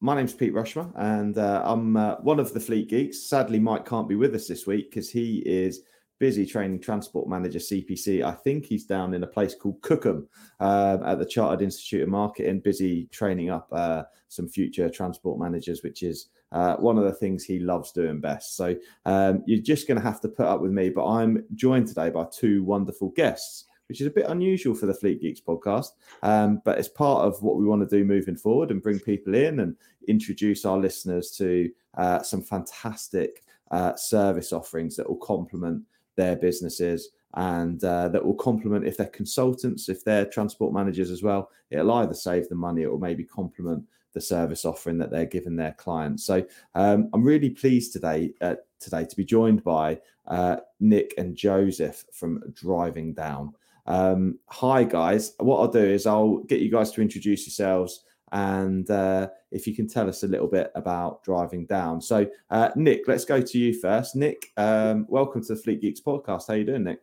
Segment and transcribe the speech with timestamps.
[0.00, 3.22] my name's Pete Rushmer, and uh, I'm uh, one of the Fleet Geeks.
[3.22, 5.82] Sadly, Mike can't be with us this week because he is
[6.18, 8.22] busy training Transport Manager CPC.
[8.24, 10.26] I think he's down in a place called Cookham
[10.58, 15.82] uh, at the Chartered Institute of Marketing, busy training up uh, some future transport managers,
[15.82, 18.56] which is uh, one of the things he loves doing best.
[18.56, 21.88] So um, you're just going to have to put up with me, but I'm joined
[21.88, 25.88] today by two wonderful guests which is a bit unusual for the Fleet Geeks podcast.
[26.22, 29.34] Um, but it's part of what we want to do moving forward and bring people
[29.34, 29.76] in and
[30.06, 33.42] introduce our listeners to uh, some fantastic
[33.72, 35.82] uh, service offerings that will complement
[36.14, 41.24] their businesses and uh, that will complement if they're consultants, if they're transport managers as
[41.24, 41.50] well.
[41.72, 45.72] It'll either save them money or maybe complement the service offering that they're giving their
[45.72, 46.24] clients.
[46.24, 49.98] So um, I'm really pleased today uh, today to be joined by
[50.28, 53.52] uh, Nick and Joseph from Driving Down.
[53.90, 55.34] Um, hi, guys.
[55.40, 59.74] What I'll do is I'll get you guys to introduce yourselves and uh, if you
[59.74, 62.00] can tell us a little bit about driving down.
[62.00, 64.14] So, uh, Nick, let's go to you first.
[64.14, 66.46] Nick, um, welcome to the Fleet Geeks podcast.
[66.46, 67.00] How you doing, Nick?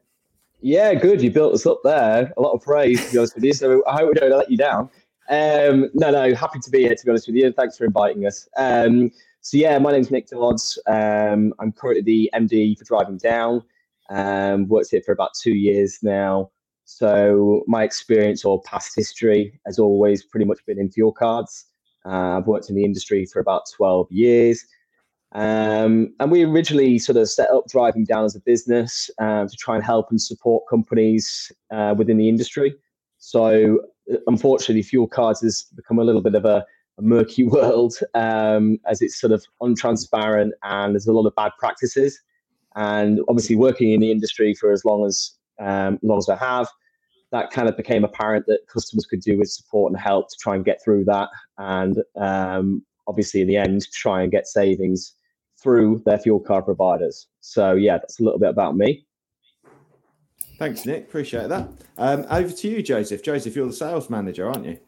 [0.62, 1.22] Yeah, good.
[1.22, 2.32] You built us up there.
[2.38, 3.54] A lot of praise, to be honest with you.
[3.54, 4.90] So I hope we don't let you down.
[5.30, 7.52] Um, no, no, happy to be here, to be honest with you.
[7.52, 8.48] Thanks for inviting us.
[8.56, 10.80] Um, so, yeah, my name's Nick Dodds.
[10.88, 13.62] Um, I'm currently the MD for Driving Down.
[14.10, 16.50] Um, worked here for about two years now.
[16.90, 21.66] So my experience or past history has always pretty much been in fuel cards.
[22.06, 24.66] Uh, I've worked in the industry for about 12 years.
[25.34, 29.56] Um, and we originally sort of set up Driving Down as a business uh, to
[29.58, 32.74] try and help and support companies uh, within the industry.
[33.18, 33.82] So
[34.26, 36.66] unfortunately, fuel cards has become a little bit of a,
[36.98, 41.52] a murky world um, as it's sort of untransparent and there's a lot of bad
[41.60, 42.22] practices.
[42.78, 46.68] And obviously, working in the industry for as long as um, long as I have.
[47.32, 50.56] That kind of became apparent that customers could do with support and help to try
[50.56, 55.14] and get through that, and um, obviously in the end try and get savings
[55.62, 57.28] through their fuel card providers.
[57.42, 59.06] So yeah, that's a little bit about me.
[60.58, 61.04] Thanks, Nick.
[61.04, 61.68] Appreciate that.
[61.98, 63.22] Um, over to you, Joseph.
[63.22, 64.80] Joseph, you're the sales manager, aren't you?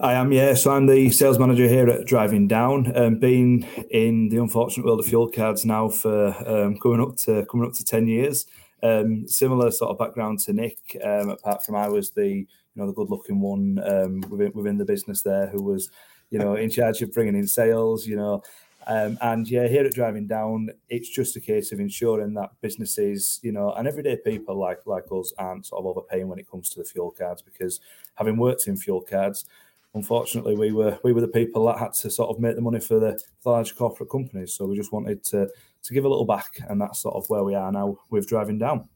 [0.00, 0.54] I am, yeah.
[0.54, 2.96] So I'm the sales manager here at Driving Down.
[2.96, 7.46] Um, been in the unfortunate world of fuel cards now for um, coming up to
[7.46, 8.46] coming up to ten years.
[8.82, 12.86] Um, similar sort of background to Nick, um, apart from I was the you know
[12.86, 15.90] the good-looking one um, within within the business there, who was
[16.30, 18.06] you know in charge of bringing in sales.
[18.06, 18.42] You know,
[18.86, 23.38] um, and yeah, here at Driving Down, it's just a case of ensuring that businesses,
[23.42, 26.68] you know, and everyday people like like us aren't sort of overpaying when it comes
[26.70, 27.80] to the fuel cards because
[28.14, 29.44] having worked in fuel cards,
[29.94, 32.80] unfortunately, we were we were the people that had to sort of make the money
[32.80, 34.54] for the, large corporate companies.
[34.54, 35.48] So we just wanted to
[35.84, 38.58] to give a little back, and that's sort of where we are now with driving
[38.58, 38.88] down.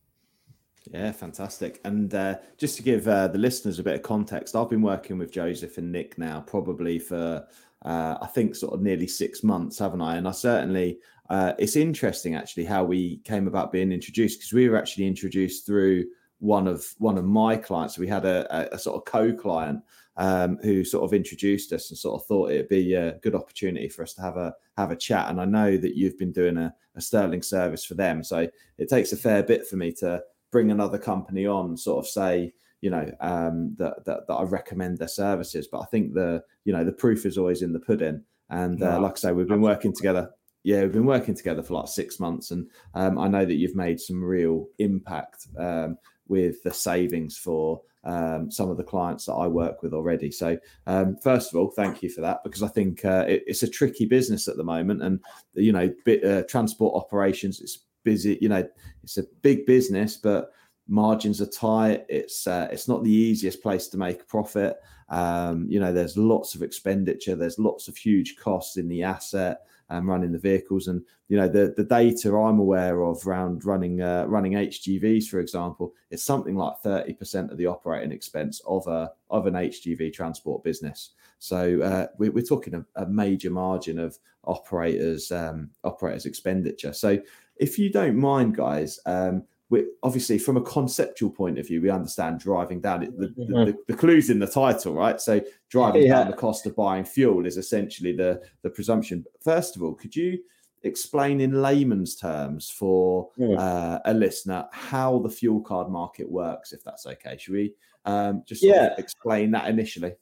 [0.92, 1.80] Yeah, fantastic.
[1.84, 5.18] And uh, just to give uh, the listeners a bit of context, I've been working
[5.18, 7.44] with Joseph and Nick now probably for
[7.84, 10.16] uh, I think sort of nearly six months, haven't I?
[10.16, 10.98] And I certainly
[11.28, 15.66] uh, it's interesting actually how we came about being introduced because we were actually introduced
[15.66, 16.06] through
[16.38, 17.98] one of one of my clients.
[17.98, 19.82] We had a, a, a sort of co-client
[20.16, 23.88] um, who sort of introduced us and sort of thought it'd be a good opportunity
[23.88, 25.28] for us to have a have a chat.
[25.28, 28.88] And I know that you've been doing a, a sterling service for them, so it
[28.88, 32.90] takes a fair bit for me to bring another company on, sort of say, you
[32.90, 35.68] know, um, that, that that I recommend their services.
[35.70, 38.22] But I think the you know the proof is always in the pudding.
[38.48, 40.30] And uh, like I say, we've been working together
[40.66, 43.76] yeah, we've been working together for like six months, and um, I know that you've
[43.76, 45.96] made some real impact um,
[46.26, 50.30] with the savings for um, some of the clients that I work with already.
[50.30, 50.56] So,
[50.86, 53.68] um, first of all, thank you for that because I think uh, it, it's a
[53.68, 55.20] tricky business at the moment, and
[55.54, 58.38] you know, bit, uh, transport operations it's busy.
[58.40, 58.66] You know,
[59.02, 60.52] it's a big business, but
[60.88, 62.06] margins are tight.
[62.08, 64.76] It's uh, it's not the easiest place to make a profit.
[65.08, 67.34] Um, you know, there's lots of expenditure.
[67.34, 69.58] There's lots of huge costs in the asset
[69.90, 70.88] um, running the vehicles.
[70.88, 75.40] And you know the the data I'm aware of around running uh, running HGVs, for
[75.40, 80.12] example, it's something like thirty percent of the operating expense of a of an HGV
[80.12, 81.10] transport business.
[81.38, 86.92] So uh, we, are talking a, a, major margin of operators um, operators expenditure.
[86.92, 87.18] So
[87.56, 88.98] if you don't mind, guys.
[89.06, 93.18] Um, we obviously from a conceptual point of view, we understand driving down it.
[93.18, 93.52] The, mm-hmm.
[93.52, 95.20] the, the, the, clues in the title, right?
[95.20, 96.18] So driving yeah.
[96.18, 99.24] down the cost of buying fuel is essentially the the presumption.
[99.42, 100.38] First of all, could you
[100.82, 103.58] explain in layman's terms for mm.
[103.58, 107.36] uh, a listener how the fuel card market works, if that's okay?
[107.36, 107.74] Should we
[108.04, 108.94] um, just yeah.
[108.98, 110.12] explain that initially?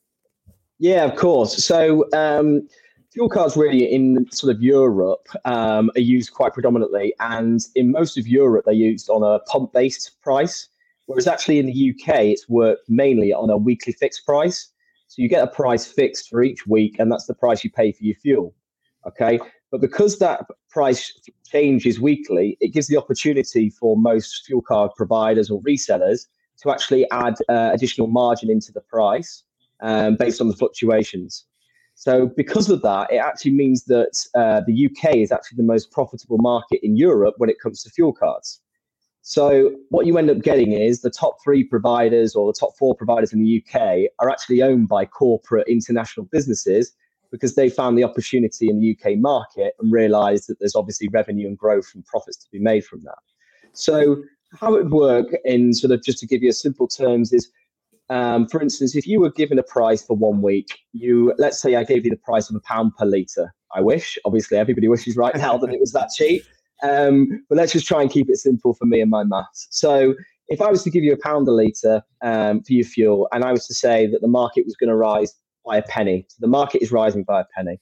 [0.79, 1.65] Yeah, of course.
[1.65, 2.69] So um,
[3.15, 8.19] fuel cards really in sort of Europe um, are used quite predominantly, and in most
[8.19, 10.69] of Europe they're used on a pump-based price,
[11.07, 14.69] whereas actually in the UK it's worked mainly on a weekly fixed price.
[15.07, 17.93] So you get a price fixed for each week, and that's the price you pay
[17.93, 18.53] for your fuel.
[19.07, 19.39] Okay,
[19.71, 21.13] but because that price
[21.47, 26.27] changes weekly, it gives the opportunity for most fuel card providers or resellers
[26.63, 29.45] to actually add uh, additional margin into the price
[29.83, 31.45] um, based on the fluctuations.
[31.95, 35.93] So, because of that, it actually means that uh, the UK is actually the most
[35.93, 38.61] profitable market in Europe when it comes to fuel cards.
[39.23, 42.95] So, what you end up getting is the top three providers or the top four
[42.95, 46.93] providers in the UK are actually owned by corporate international businesses
[47.31, 51.47] because they found the opportunity in the UK market and realized that there's obviously revenue
[51.47, 53.19] and growth and profits to be made from that.
[53.73, 54.23] So,
[54.61, 57.51] how it would work in sort of just to give you simple terms is
[58.11, 61.77] um, for instance, if you were given a price for one week, you let's say
[61.77, 63.55] I gave you the price of a pound per litre.
[63.75, 66.45] I wish, obviously, everybody wishes right now that it was that cheap.
[66.83, 69.69] Um, but let's just try and keep it simple for me and my maths.
[69.71, 70.15] So
[70.49, 73.45] if I was to give you a pound a litre um, for your fuel, and
[73.45, 75.35] I was to say that the market was going to rise
[75.65, 77.81] by a penny, so the market is rising by a penny.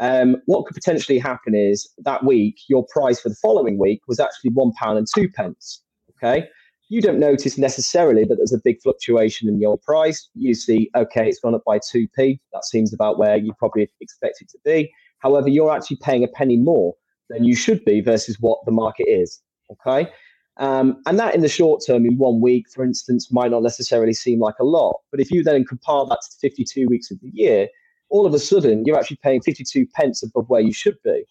[0.00, 4.18] Um, what could potentially happen is that week, your price for the following week was
[4.18, 5.82] actually one pound and two pence.
[6.16, 6.48] Okay,
[6.92, 10.28] you don't notice necessarily that there's a big fluctuation in your price.
[10.34, 12.38] You see, okay, it's gone up by 2p.
[12.52, 14.92] That seems about where you probably expect it to be.
[15.20, 16.92] However, you're actually paying a penny more
[17.30, 19.40] than you should be versus what the market is.
[19.70, 20.10] Okay.
[20.58, 24.12] Um, and that in the short term, in one week, for instance, might not necessarily
[24.12, 25.00] seem like a lot.
[25.10, 27.68] But if you then compare that to 52 weeks of the year,
[28.10, 31.24] all of a sudden you're actually paying 52 pence above where you should be.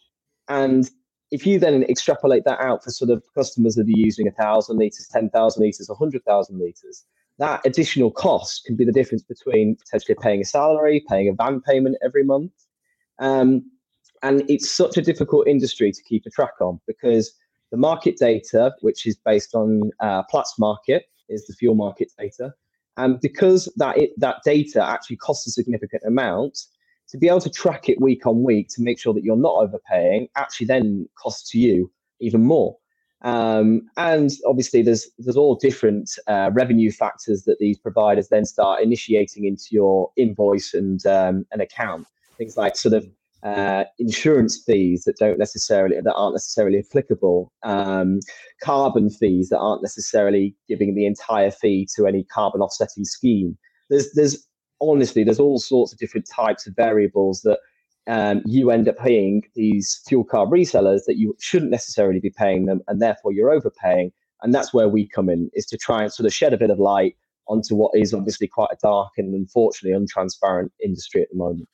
[0.48, 0.90] And
[1.32, 4.78] if you then extrapolate that out for sort of customers that are using a thousand
[4.78, 7.06] liters, ten thousand liters, a hundred thousand liters,
[7.40, 11.62] that additional cost can be the difference between potentially paying a salary, paying a van
[11.62, 12.52] payment every month.
[13.20, 13.64] Um,
[14.24, 17.34] and it's such a difficult industry to keep a track on because
[17.72, 22.54] the market data, which is based on uh, Platts market, is the fuel market data.
[22.98, 26.60] And because that it, that data actually costs a significant amount,
[27.12, 29.56] to be able to track it week on week to make sure that you're not
[29.56, 32.78] overpaying actually then costs you even more.
[33.24, 38.82] Um, and obviously, there's there's all different uh, revenue factors that these providers then start
[38.82, 42.08] initiating into your invoice and um, an account.
[42.38, 43.06] Things like sort of
[43.44, 48.20] uh, insurance fees that don't necessarily that aren't necessarily applicable, um,
[48.64, 53.56] carbon fees that aren't necessarily giving the entire fee to any carbon offsetting scheme.
[53.90, 54.48] There's there's
[54.82, 57.60] honestly, there's all sorts of different types of variables that
[58.08, 62.66] um, you end up paying these fuel card resellers that you shouldn't necessarily be paying
[62.66, 64.12] them, and therefore you're overpaying.
[64.42, 66.72] And that's where we come in, is to try and sort of shed a bit
[66.72, 67.16] of light
[67.48, 71.68] onto what is obviously quite a dark and unfortunately untransparent industry at the moment.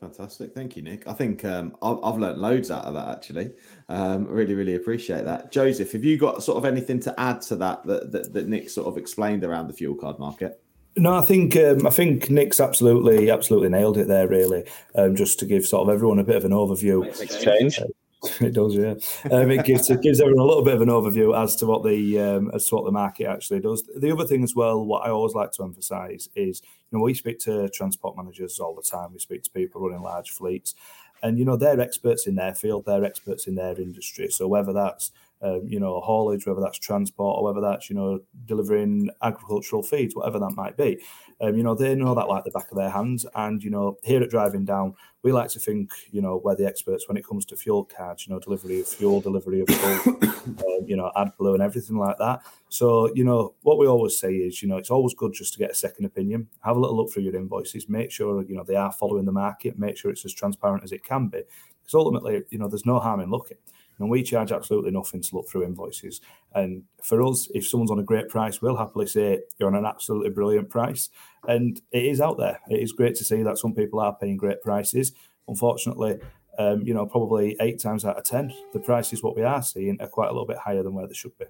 [0.00, 1.06] Fantastic, thank you, Nick.
[1.06, 3.52] I think um, I've, I've learned loads out of that actually.
[3.88, 5.50] Um, really, really appreciate that.
[5.50, 8.68] Joseph, have you got sort of anything to add to that that, that, that Nick
[8.68, 10.62] sort of explained around the fuel card market?
[10.98, 14.28] No, I think um, I think Nick's absolutely absolutely nailed it there.
[14.28, 17.02] Really, um, just to give sort of everyone a bit of an overview.
[17.18, 17.80] Makes change.
[18.40, 18.94] it does, yeah.
[19.30, 21.84] Um, it gives it gives everyone a little bit of an overview as to what
[21.84, 23.84] the um, as to what the market actually does.
[23.96, 27.14] The other thing as well, what I always like to emphasise is, you know, we
[27.14, 29.12] speak to transport managers all the time.
[29.12, 30.74] We speak to people running large fleets,
[31.22, 34.30] and you know they're experts in their field, they're experts in their industry.
[34.30, 35.12] So whether that's
[35.42, 40.14] um, you know, haulage, whether that's transport or whether that's, you know, delivering agricultural feeds,
[40.14, 40.98] whatever that might be.
[41.40, 43.26] Um, you know, they know that like the back of their hands.
[43.34, 46.66] And, you know, here at Driving Down, we like to think, you know, we're the
[46.66, 50.18] experts when it comes to fuel cards, you know, delivery of fuel, delivery of fuel,
[50.22, 52.40] um, you know, AdBlue and everything like that.
[52.70, 55.58] So, you know, what we always say is, you know, it's always good just to
[55.58, 58.64] get a second opinion, have a little look through your invoices, make sure, you know,
[58.64, 61.42] they are following the market, make sure it's as transparent as it can be.
[61.82, 63.58] Because ultimately, you know, there's no harm in looking
[63.98, 66.20] and we charge absolutely nothing to look through invoices.
[66.54, 69.86] And for us, if someone's on a great price, we'll happily say you're on an
[69.86, 71.10] absolutely brilliant price.
[71.48, 72.60] And it is out there.
[72.68, 75.12] It is great to see that some people are paying great prices.
[75.48, 76.18] Unfortunately,
[76.58, 80.00] um, you know, probably eight times out of ten, the prices what we are seeing
[80.00, 81.44] are quite a little bit higher than where they should be.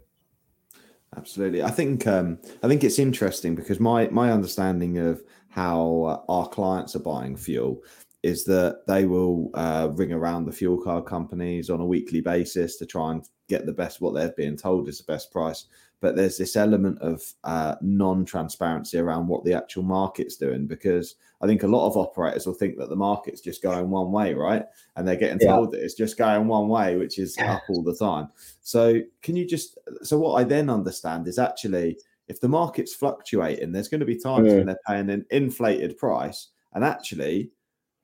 [1.16, 6.32] Absolutely, I think um, I think it's interesting because my my understanding of how uh,
[6.32, 7.82] our clients are buying fuel
[8.26, 12.76] is that they will uh, ring around the fuel card companies on a weekly basis
[12.76, 15.66] to try and get the best what they're being told is the best price
[16.00, 21.46] but there's this element of uh, non-transparency around what the actual market's doing because I
[21.46, 24.64] think a lot of operators will think that the market's just going one way, right?
[24.94, 27.96] And they're getting told that it's just going one way, which is up all the
[27.96, 28.28] time.
[28.60, 33.72] So can you just so what I then understand is actually if the market's fluctuating,
[33.72, 34.56] there's going to be times mm.
[34.56, 37.50] when they're paying an inflated price, and actually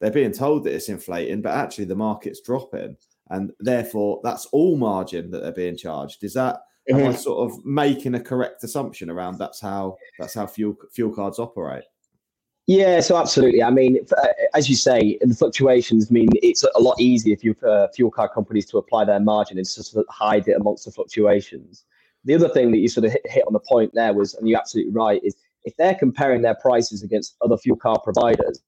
[0.03, 2.97] they're being told that it's inflating, but actually the market's dropping,
[3.31, 6.25] and therefore that's all margin that they're being charged.
[6.25, 6.57] Is that
[6.91, 6.97] mm-hmm.
[6.97, 7.19] am I mm-hmm.
[7.19, 11.85] sort of making a correct assumption around that's how that's how fuel fuel cards operate?
[12.67, 13.63] Yeah, so absolutely.
[13.63, 17.89] I mean, uh, as you say, the fluctuations mean it's a lot easier for uh,
[17.95, 21.85] fuel card companies to apply their margin and sort of hide it amongst the fluctuations.
[22.25, 24.49] The other thing that you sort of hit, hit on the point there was, and
[24.49, 28.61] you're absolutely right, is if they're comparing their prices against other fuel card providers,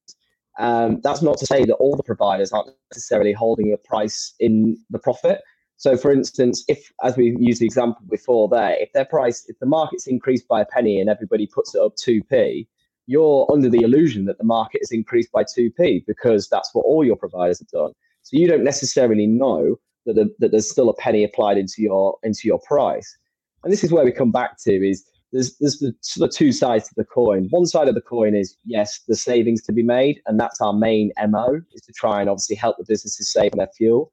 [0.58, 4.78] um, that's not to say that all the providers aren't necessarily holding a price in
[4.90, 5.40] the profit.
[5.76, 9.58] So, for instance, if, as we used the example before there, if their price, if
[9.58, 12.66] the market's increased by a penny and everybody puts it up 2p,
[13.06, 17.04] you're under the illusion that the market is increased by 2p because that's what all
[17.04, 17.92] your providers have done.
[18.22, 22.16] So you don't necessarily know that, the, that there's still a penny applied into your
[22.22, 23.16] into your price.
[23.62, 26.52] And this is where we come back to is there's there's the sort of two
[26.52, 27.48] sides to the coin.
[27.50, 30.72] One side of the coin is yes, the savings to be made, and that's our
[30.72, 34.12] main mo is to try and obviously help the businesses save their fuel.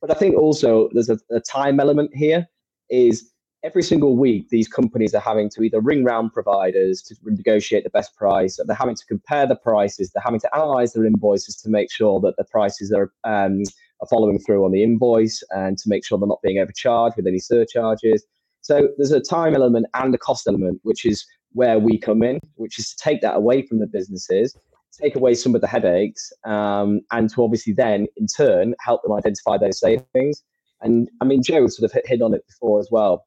[0.00, 2.48] But I think also there's a, a time element here.
[2.88, 3.30] Is
[3.64, 7.90] every single week these companies are having to either ring round providers to negotiate the
[7.90, 11.68] best price, they're having to compare the prices, they're having to analyze their invoices to
[11.68, 13.62] make sure that the prices are um,
[14.00, 17.26] are following through on the invoice and to make sure they're not being overcharged with
[17.26, 18.24] any surcharges.
[18.66, 22.40] So there's a time element and a cost element, which is where we come in,
[22.56, 24.56] which is to take that away from the businesses,
[25.00, 29.12] take away some of the headaches, um, and to obviously then, in turn, help them
[29.12, 30.42] identify those savings.
[30.80, 33.24] And I mean, Joe sort of hit on it before as well,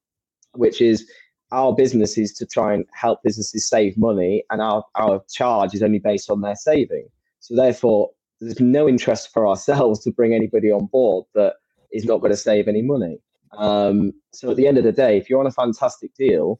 [0.55, 1.09] which is
[1.53, 5.81] our business is to try and help businesses save money, and our, our charge is
[5.81, 7.07] only based on their saving.
[7.39, 8.09] So therefore,
[8.41, 11.53] there's no interest for ourselves to bring anybody on board that
[11.93, 13.19] is not going to save any money.
[13.57, 16.59] Um, so at the end of the day, if you're on a fantastic deal,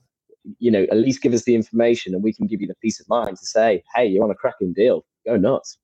[0.57, 2.99] you know, at least give us the information and we can give you the peace
[2.99, 5.05] of mind to say, hey, you're on a cracking deal.
[5.25, 5.77] Go nuts.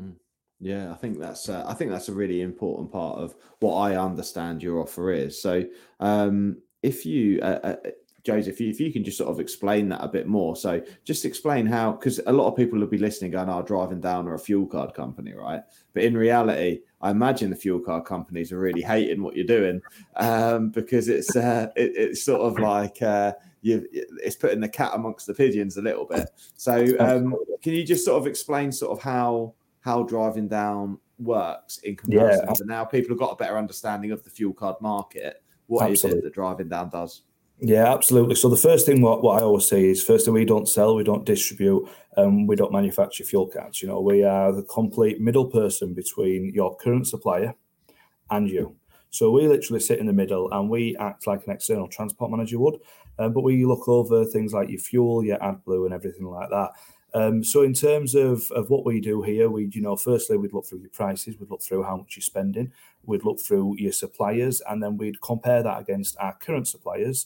[0.00, 0.14] Mm.
[0.60, 3.96] Yeah, I think that's uh, I think that's a really important part of what I
[3.96, 5.40] understand your offer is.
[5.40, 5.64] So,
[6.00, 7.76] um, if you uh, uh,
[8.24, 10.56] Joseph, if you can just sort of explain that a bit more.
[10.56, 14.00] So just explain how, because a lot of people will be listening going, oh, driving
[14.00, 15.62] down or a fuel card company, right?
[15.92, 19.82] But in reality, I imagine the fuel card companies are really hating what you're doing
[20.16, 24.92] um, because it's uh, it, it's sort of like uh, you it's putting the cat
[24.94, 26.30] amongst the pigeons a little bit.
[26.56, 31.76] So um, can you just sort of explain sort of how how driving down works
[31.78, 32.54] in comparison yeah.
[32.54, 35.42] to now people have got a better understanding of the fuel card market.
[35.66, 36.20] What Absolutely.
[36.20, 37.20] is it that driving down does?
[37.66, 38.34] Yeah, absolutely.
[38.34, 40.94] So the first thing what, what I always say is first thing we don't sell,
[40.94, 43.80] we don't distribute, um, we don't manufacture fuel cards.
[43.80, 47.54] You know, we are the complete middle person between your current supplier
[48.30, 48.76] and you.
[49.08, 52.58] So we literally sit in the middle and we act like an external transport manager
[52.58, 52.80] would,
[53.18, 56.68] um, but we look over things like your fuel, your AdBlue, and everything like that.
[57.14, 60.52] Um, so in terms of, of what we do here, we you know firstly we'd
[60.52, 62.72] look through your prices, we'd look through how much you're spending,
[63.04, 67.24] we'd look through your suppliers, and then we'd compare that against our current suppliers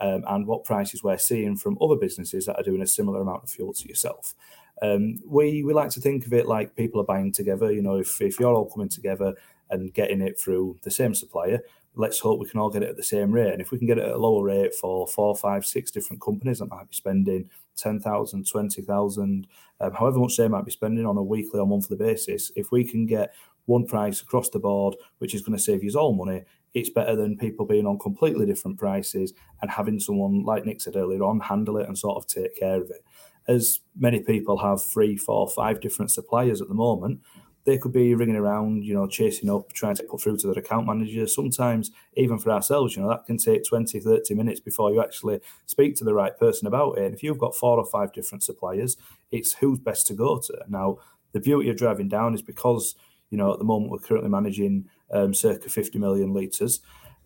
[0.00, 3.44] um, and what prices we're seeing from other businesses that are doing a similar amount
[3.44, 4.34] of fuel to yourself.
[4.82, 7.70] Um, we we like to think of it like people are buying together.
[7.70, 9.34] You know, if if you're all coming together
[9.70, 11.60] and getting it through the same supplier,
[11.94, 13.52] let's hope we can all get it at the same rate.
[13.52, 16.22] And if we can get it at a lower rate for four, five, six different
[16.22, 19.46] companies that might be spending 10,000, 20,000,
[19.80, 22.84] um, however much they might be spending on a weekly or monthly basis, if we
[22.84, 23.34] can get
[23.66, 26.42] one price across the board, which is going to save you all money,
[26.74, 30.96] it's better than people being on completely different prices and having someone, like Nick said
[30.96, 33.04] earlier on, handle it and sort of take care of it.
[33.48, 37.20] As many people have three, four, five different suppliers at the moment,
[37.64, 40.62] they could be ringing around, you know, chasing up, trying to put through to their
[40.62, 41.26] account manager.
[41.26, 45.40] Sometimes, even for ourselves, you know, that can take 20, 30 minutes before you actually
[45.66, 47.04] speak to the right person about it.
[47.04, 48.96] And if you've got four or five different suppliers,
[49.30, 50.58] it's who's best to go to.
[50.68, 50.98] Now,
[51.32, 52.94] the beauty of driving down is because,
[53.30, 56.80] you know, at the moment we're currently managing um, circa 50 million litres.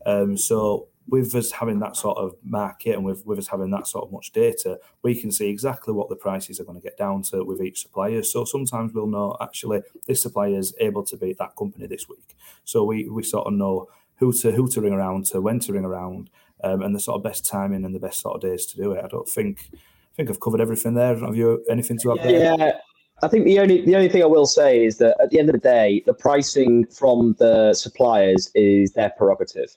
[0.06, 3.86] Um, so with us having that sort of market and with, with us having that
[3.86, 6.96] sort of much data, we can see exactly what the prices are going to get
[6.96, 8.22] down to with each supplier.
[8.22, 12.36] So sometimes we'll know actually this supplier is able to beat that company this week.
[12.64, 15.72] So we, we sort of know who to who to ring around to, when to
[15.72, 16.30] ring around,
[16.62, 18.92] um, and the sort of best timing and the best sort of days to do
[18.92, 19.04] it.
[19.04, 21.16] I don't think I think I've covered everything there.
[21.18, 22.30] Have you anything to add?
[22.30, 22.80] Yeah, there?
[23.22, 25.48] I think the only the only thing I will say is that at the end
[25.48, 29.70] of the day, the pricing from the suppliers is their prerogative.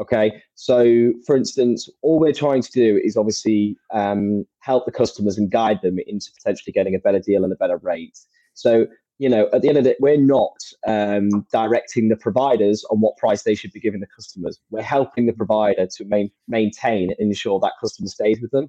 [0.00, 5.38] Okay, so for instance, all we're trying to do is obviously um, help the customers
[5.38, 8.18] and guide them into potentially getting a better deal and a better rate.
[8.54, 8.86] So
[9.18, 13.16] you know, at the end of it, we're not um, directing the providers on what
[13.16, 14.58] price they should be giving the customers.
[14.70, 18.68] We're helping the provider to main, maintain and ensure that customer stays with them.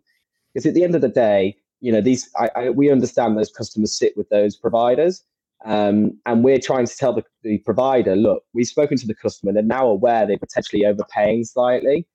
[0.54, 3.52] Because at the end of the day, you know, these I, I, we understand those
[3.52, 5.24] customers sit with those providers,
[5.66, 9.54] um, and we're trying to tell the, the provider, look, we've spoken to the customer,
[9.54, 12.08] they're now aware they're potentially overpaying slightly.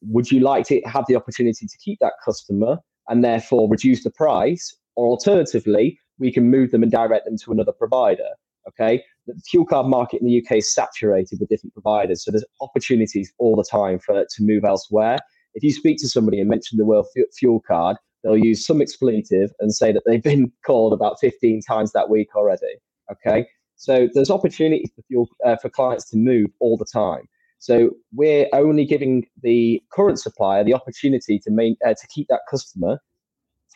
[0.00, 2.78] Would you like to have the opportunity to keep that customer
[3.08, 4.74] and therefore reduce the price?
[4.96, 8.30] Or alternatively, we can move them and direct them to another provider.
[8.66, 9.04] Okay.
[9.26, 12.24] The fuel card market in the UK is saturated with different providers.
[12.24, 15.18] So there's opportunities all the time for to move elsewhere.
[15.54, 17.04] If you speak to somebody and mention the word
[17.36, 21.92] fuel card, they'll use some expletive and say that they've been called about 15 times
[21.92, 22.74] that week already.
[23.10, 27.28] Okay, so there's opportunities for uh, for clients to move all the time.
[27.58, 32.40] So we're only giving the current supplier the opportunity to main, uh, to keep that
[32.50, 32.98] customer,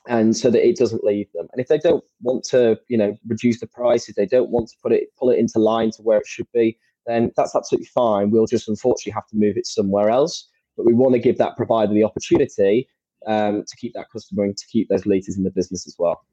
[0.09, 1.47] and so that it doesn't leave them.
[1.53, 4.69] And if they don't want to, you know, reduce the price, if they don't want
[4.71, 7.87] to put it pull it into line to where it should be, then that's absolutely
[7.87, 8.31] fine.
[8.31, 10.49] We'll just unfortunately have to move it somewhere else.
[10.77, 12.89] But we want to give that provider the opportunity
[13.27, 16.25] um, to keep that customer and to keep those leaders in the business as well.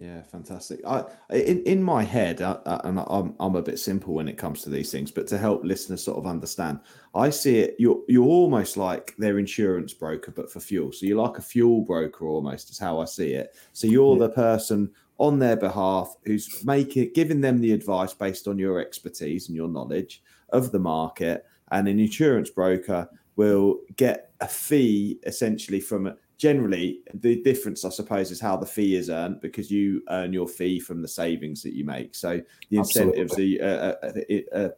[0.00, 0.80] Yeah, fantastic.
[0.86, 4.38] I in in my head, I, I, and I'm I'm a bit simple when it
[4.38, 6.80] comes to these things, but to help listeners sort of understand,
[7.14, 7.76] I see it.
[7.78, 10.92] You're you're almost like their insurance broker, but for fuel.
[10.92, 13.54] So you're like a fuel broker almost, is how I see it.
[13.74, 14.26] So you're yeah.
[14.26, 19.48] the person on their behalf who's making giving them the advice based on your expertise
[19.48, 25.80] and your knowledge of the market, and an insurance broker will get a fee essentially
[25.80, 30.32] from generally the difference i suppose is how the fee is earned because you earn
[30.32, 32.14] your fee from the savings that you make.
[32.14, 34.68] So the incentives the uh, uh, uh, it, uh,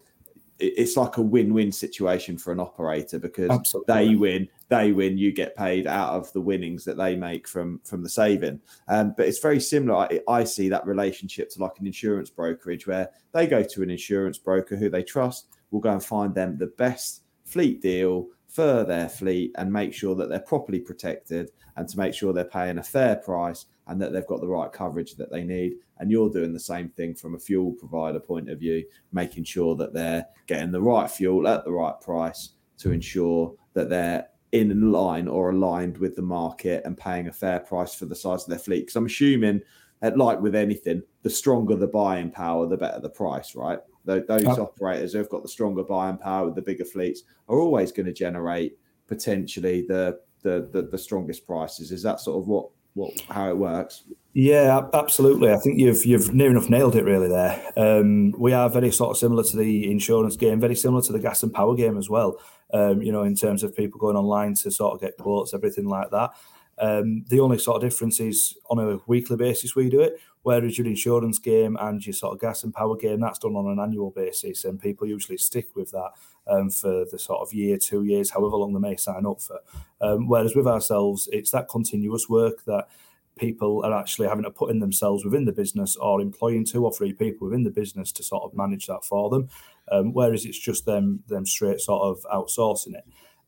[0.61, 3.95] it's like a win-win situation for an operator because Absolutely.
[3.95, 7.81] they win they win you get paid out of the winnings that they make from
[7.85, 8.61] from the saving.
[8.89, 9.97] Um, but it's very similar.
[9.97, 13.91] I, I see that relationship to like an insurance brokerage where they go to an
[13.91, 18.85] insurance broker who they trust will go and find them the best fleet deal for
[18.85, 22.79] their fleet and make sure that they're properly protected and to make sure they're paying
[22.79, 25.75] a fair price and that they've got the right coverage that they need.
[25.99, 29.75] And you're doing the same thing from a fuel provider point of view, making sure
[29.75, 34.93] that they're getting the right fuel at the right price to ensure that they're in
[34.93, 38.51] line or aligned with the market and paying a fair price for the size of
[38.51, 38.83] their fleet.
[38.83, 39.63] Because I'm assuming,
[40.01, 43.81] that, like with anything, the stronger the buying power, the better the price, right?
[44.05, 48.07] Those operators who've got the stronger buying power with the bigger fleets are always going
[48.07, 51.91] to generate potentially the, the the, the strongest prices.
[51.91, 54.05] Is that sort of what what how it works?
[54.33, 55.53] Yeah, absolutely.
[55.53, 57.73] I think you've you've near enough nailed it really there.
[57.77, 61.21] Um, we are very sort of similar to the insurance game, very similar to the
[61.21, 62.41] gas and power game as well.
[62.73, 65.87] Um, you know, in terms of people going online to sort of get quotes, everything
[65.87, 66.31] like that.
[66.79, 70.79] Um, the only sort of difference is on a weekly basis we do it, whereas
[70.79, 73.81] your insurance game and your sort of gas and power game that's done on an
[73.81, 76.11] annual basis, and people usually stick with that
[76.47, 79.59] um, for the sort of year, two years, however long they may sign up for.
[80.01, 82.89] Um, whereas with ourselves, it's that continuous work that
[83.37, 86.93] people are actually having to put in themselves within the business or employing two or
[86.93, 89.49] three people within the business to sort of manage that for them.
[89.91, 93.05] Um, whereas it's just them them straight sort of outsourcing it.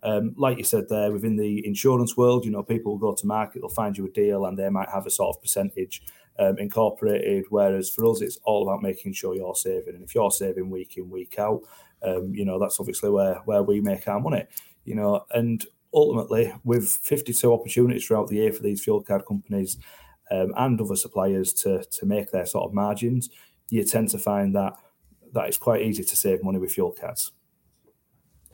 [0.06, 3.26] Um, like you said there, within the insurance world, you know, people will go to
[3.26, 6.00] market, they'll find you a deal, and they might have a sort of percentage
[6.38, 7.46] um, incorporated.
[7.50, 10.96] Whereas for us, it's all about making sure you're saving, and if you're saving week
[10.96, 11.62] in, week out,
[12.04, 14.44] um, you know, that's obviously where where we make our money.
[14.84, 19.76] You know, and ultimately, with 52 opportunities throughout the year for these fuel card companies
[20.30, 23.28] um, and other suppliers to to make their sort of margins,
[23.70, 24.74] you tend to find that
[25.32, 27.32] that it's quite easy to save money with fuel cards.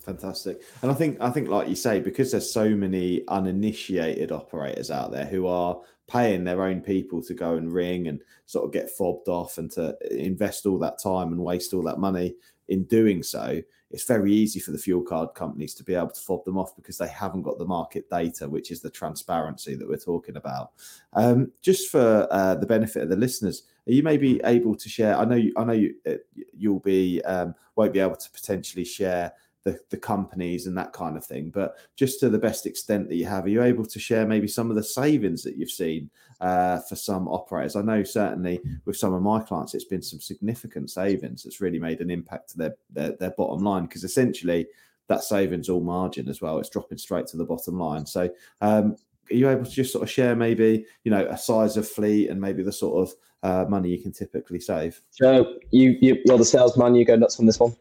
[0.04, 0.62] Fantastic.
[0.82, 5.12] And I think I think like you say, because there's so many uninitiated operators out
[5.12, 8.90] there who are paying their own people to go and ring and sort of get
[8.90, 12.34] fobbed off and to invest all that time and waste all that money
[12.68, 16.20] in doing so, it's very easy for the fuel card companies to be able to
[16.20, 19.88] fob them off because they haven't got the market data, which is the transparency that
[19.88, 20.72] we're talking about.
[21.12, 25.16] Um, just for uh, the benefit of the listeners, are you maybe able to share?
[25.16, 26.14] I know you, I know you, uh,
[26.56, 29.32] you'll be um, won't be able to potentially share
[29.64, 31.50] the, the companies and that kind of thing.
[31.50, 34.48] But just to the best extent that you have, are you able to share maybe
[34.48, 37.76] some of the savings that you've seen uh, for some operators?
[37.76, 41.78] I know certainly with some of my clients, it's been some significant savings that's really
[41.78, 44.66] made an impact to their their, their bottom line because essentially
[45.08, 46.58] that savings all margin as well.
[46.58, 48.06] It's dropping straight to the bottom line.
[48.06, 48.96] So um,
[49.30, 52.30] are you able to just sort of share maybe you know a size of fleet
[52.30, 55.00] and maybe the sort of uh, money you can typically save?
[55.10, 56.94] So you, you you're the salesman.
[56.94, 57.76] You go nuts on this one.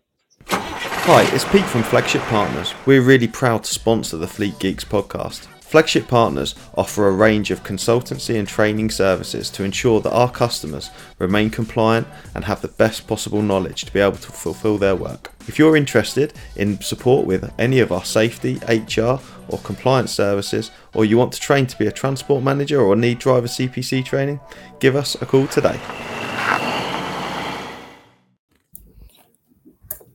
[1.05, 2.75] Hi, it's Pete from Flagship Partners.
[2.85, 5.47] We're really proud to sponsor the Fleet Geeks podcast.
[5.59, 10.91] Flagship Partners offer a range of consultancy and training services to ensure that our customers
[11.17, 15.31] remain compliant and have the best possible knowledge to be able to fulfill their work.
[15.47, 21.03] If you're interested in support with any of our safety, HR, or compliance services, or
[21.03, 24.39] you want to train to be a transport manager or need driver CPC training,
[24.79, 25.79] give us a call today.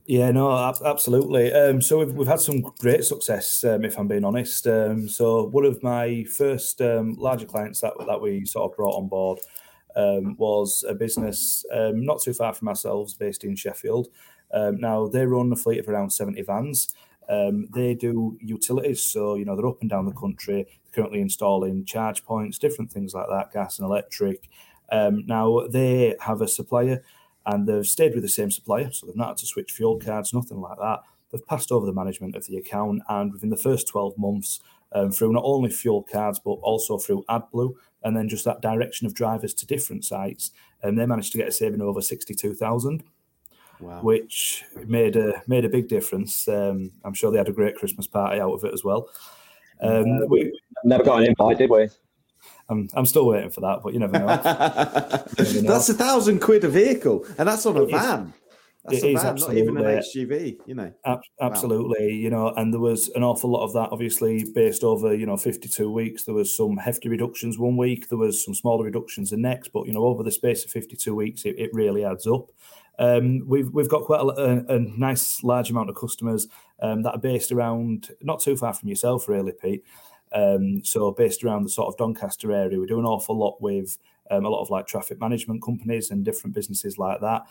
[0.09, 0.49] Yeah, no,
[0.85, 1.51] absolutely.
[1.51, 4.65] Um, so we've, we've had some great success, um, if I'm being honest.
[4.65, 8.95] Um, so one of my first um, larger clients that that we sort of brought
[8.95, 9.39] on board
[9.97, 14.07] um, was a business um, not too far from ourselves, based in Sheffield.
[14.53, 16.87] now they run a fleet of around 70 vans.
[17.73, 20.65] they do utilities, so you know they're up and down the country.
[20.93, 24.47] currently installing charge points, different things like that, gas and electric.
[24.89, 27.03] now they have a supplier
[27.47, 30.33] and they've stayed with the same supplier, so they've not had to switch fuel cards,
[30.33, 30.99] nothing like that.
[31.31, 34.59] They've passed over the management of the account, and within the first 12 months,
[34.91, 39.07] um, through not only fuel cards but also through AdBlue, and then just that direction
[39.07, 40.51] of drivers to different sites,
[40.83, 43.03] and um, they managed to get a saving of over 62,000.
[43.79, 44.01] Wow.
[44.01, 46.47] Which made a made a big difference.
[46.47, 49.07] Um, I'm sure they had a great Christmas party out of it as well.
[49.81, 50.51] Um, we
[50.83, 51.87] never got an invite, did we?
[52.69, 54.25] I'm, I'm still waiting for that, but you never know.
[55.37, 55.73] you never know.
[55.73, 58.33] That's a thousand quid a vehicle, and that's on a van.
[58.87, 60.93] That's it a van, not even an HGV, you know.
[61.05, 62.13] Ab- absolutely, wow.
[62.13, 65.35] you know, and there was an awful lot of that, obviously, based over, you know,
[65.35, 66.23] 52 weeks.
[66.23, 69.87] There was some hefty reductions one week, there was some smaller reductions the next, but,
[69.87, 72.49] you know, over the space of 52 weeks, it, it really adds up.
[72.99, 76.47] Um, we've we've got quite a, a, a, nice large amount of customers
[76.81, 79.83] um, that are based around not too far from yourself, really, Pete.
[80.33, 83.97] Um, so based around the sort of Doncaster area, we do an awful lot with
[84.29, 87.43] um, a lot of like traffic management companies and different businesses like that.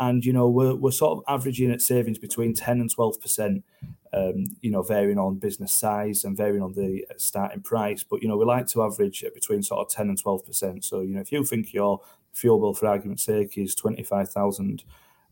[0.00, 3.64] And you know we're we're sort of averaging at savings between ten and twelve percent.
[4.12, 8.04] Um, you know, varying on business size and varying on the starting price.
[8.04, 10.84] But you know, we like to average at between sort of ten and twelve percent.
[10.84, 12.00] So you know, if you think your
[12.32, 14.84] fuel bill, for argument's sake, is twenty five thousand,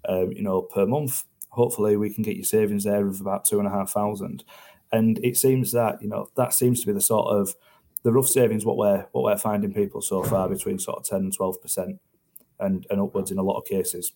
[0.09, 3.59] um, you know, per month, hopefully we can get your savings there of about two
[3.59, 4.43] and a half thousand.
[4.93, 7.55] And it seems that you know that seems to be the sort of
[8.03, 11.21] the rough savings what we're what we're finding people so far between sort of ten
[11.21, 11.99] and twelve percent,
[12.61, 14.13] and and upwards in a lot of cases.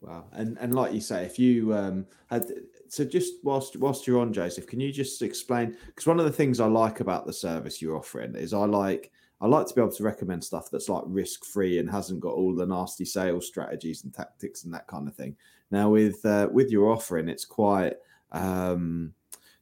[0.00, 2.46] Wow, and and like you say, if you um, had
[2.88, 5.76] so just whilst whilst you're on, Joseph, can you just explain?
[5.86, 9.12] Because one of the things I like about the service you're offering is I like
[9.40, 12.34] I like to be able to recommend stuff that's like risk free and hasn't got
[12.34, 15.36] all the nasty sales strategies and tactics and that kind of thing.
[15.70, 17.94] Now with uh, with your offering, it's quite
[18.32, 19.14] um,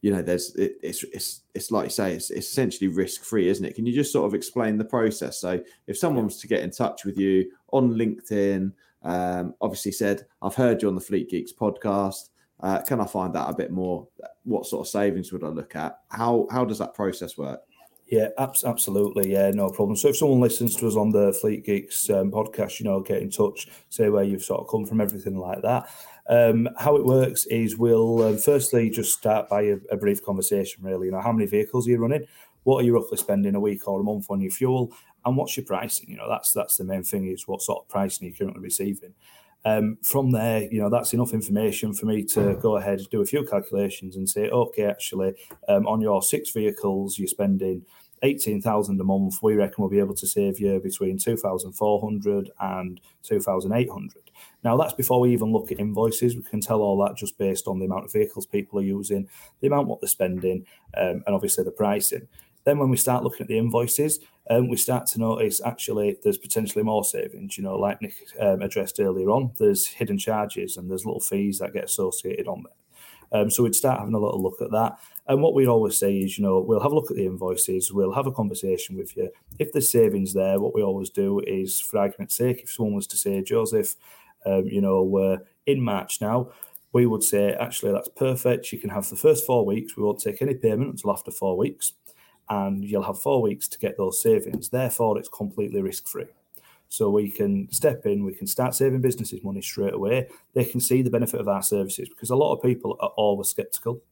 [0.02, 3.48] you know, there's it, it's it's it's like you say, it's, it's essentially risk free,
[3.48, 3.74] isn't it?
[3.74, 5.38] Can you just sort of explain the process?
[5.40, 10.26] So if someone was to get in touch with you on LinkedIn, um, obviously said,
[10.42, 12.30] I've heard you on the Fleet Geeks podcast.
[12.60, 14.06] Uh, can I find out a bit more?
[14.44, 15.98] What sort of savings would I look at?
[16.08, 17.60] How how does that process work?
[18.10, 19.30] Yeah, absolutely.
[19.32, 19.96] Yeah, no problem.
[19.96, 23.22] So if someone listens to us on the Fleet Geeks um, podcast, you know, get
[23.22, 25.88] in touch, say where you've sort of come from, everything like that.
[26.30, 30.84] Um, how it works is we'll um, firstly just start by a, a, brief conversation,
[30.84, 31.06] really.
[31.06, 32.24] You know, how many vehicles are you running?
[32.62, 34.92] What are you roughly spending a week or a month on your fuel?
[35.24, 36.08] And what's your pricing?
[36.08, 39.12] You know, that's that's the main thing is what sort of pricing you're currently receiving.
[39.64, 43.26] Um, from there, you know, that's enough information for me to go ahead do a
[43.26, 45.34] few calculations and say, okay, actually,
[45.68, 47.84] um, on your six vehicles, you're spending
[48.22, 49.42] 18,000 a month.
[49.42, 54.30] We reckon we'll be able to save you between 2,400 and 2,800.
[54.62, 56.36] Now, that's before we even look at invoices.
[56.36, 59.28] We can tell all that just based on the amount of vehicles people are using,
[59.60, 62.28] the amount what they're spending, um, and obviously the pricing.
[62.64, 64.20] Then, when we start looking at the invoices,
[64.50, 67.56] um, we start to notice actually there's potentially more savings.
[67.56, 71.60] You know, like Nick um, addressed earlier on, there's hidden charges and there's little fees
[71.60, 72.74] that get associated on there.
[73.32, 74.98] Um, so we'd start having a little look at that.
[75.28, 77.92] And what we always say is, you know, we'll have a look at the invoices,
[77.92, 79.30] we'll have a conversation with you.
[79.58, 83.06] If there's savings there, what we always do is, for argument's sake, if someone was
[83.08, 83.94] to say, Joseph,
[84.46, 86.50] um, you know, we're in March now,
[86.92, 88.72] we would say, actually, that's perfect.
[88.72, 89.96] You can have the first four weeks.
[89.96, 91.92] We won't take any payment until after four weeks.
[92.48, 94.70] And you'll have four weeks to get those savings.
[94.70, 96.26] Therefore, it's completely risk free.
[96.88, 100.26] So we can step in, we can start saving businesses money straight away.
[100.54, 103.48] They can see the benefit of our services because a lot of people are always
[103.48, 104.02] skeptical.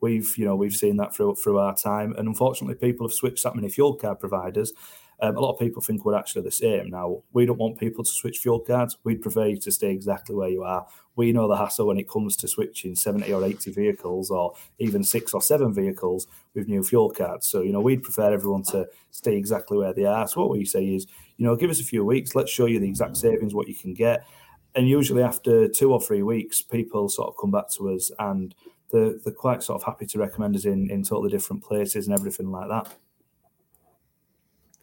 [0.00, 3.44] We've, you know, we've seen that through through our time, and unfortunately, people have switched
[3.44, 4.72] that many fuel card providers
[5.20, 6.90] um, a lot of people think we're actually the same.
[6.90, 8.98] Now, we don't want people to switch fuel cards.
[9.04, 10.86] We'd prefer you to stay exactly where you are.
[11.16, 15.04] We know the hassle when it comes to switching 70 or 80 vehicles or even
[15.04, 17.46] six or seven vehicles with new fuel cards.
[17.46, 20.26] So, you know, we'd prefer everyone to stay exactly where they are.
[20.26, 22.80] So, what we say is, you know, give us a few weeks, let's show you
[22.80, 24.26] the exact savings, what you can get.
[24.74, 28.54] and usually after two or three weeks, people sort of come back to us and
[28.90, 32.18] they're, they're quite sort of happy to recommend us in, in totally different places and
[32.18, 32.94] everything like that.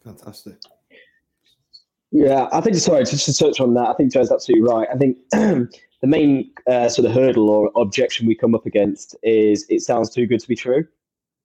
[0.04, 0.56] Fantastic.
[2.10, 3.88] Yeah, I think sorry just to touch on that.
[3.88, 4.86] I think Joe's absolutely right.
[4.92, 5.68] I think the
[6.02, 10.26] main uh, sort of hurdle or objection we come up against is it sounds too
[10.26, 10.86] good to be true,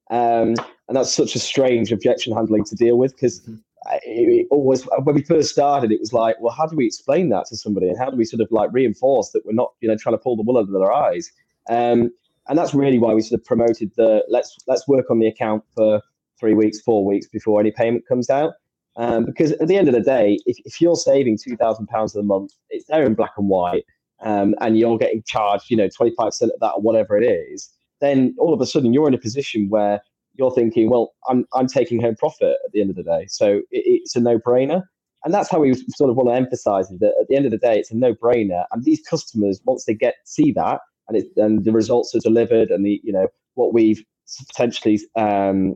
[0.09, 0.55] um,
[0.87, 3.55] and that's such a strange objection handling to deal with because mm-hmm.
[4.03, 7.29] it, it always when we first started, it was like, well, how do we explain
[7.29, 9.87] that to somebody, and how do we sort of like reinforce that we're not, you
[9.87, 11.31] know, trying to pull the wool over their eyes?
[11.69, 12.11] Um,
[12.49, 15.63] and that's really why we sort of promoted the let's let's work on the account
[15.75, 16.01] for
[16.39, 18.53] three weeks, four weeks before any payment comes out.
[18.95, 22.15] Um, because at the end of the day, if, if you're saving two thousand pounds
[22.15, 23.85] a month, it's there in black and white,
[24.21, 27.23] um, and you're getting charged, you know, twenty five percent of that or whatever it
[27.23, 27.71] is,
[28.01, 30.01] then all of a sudden you're in a position where
[30.35, 33.57] you're thinking, well, I'm I'm taking home profit at the end of the day, so
[33.69, 34.81] it, it's a no brainer,
[35.23, 37.59] and that's how we sort of want to emphasise that at the end of the
[37.59, 41.27] day, it's a no brainer, and these customers once they get see that and it,
[41.35, 44.03] and the results are delivered, and the you know what we've
[44.47, 45.75] potentially um,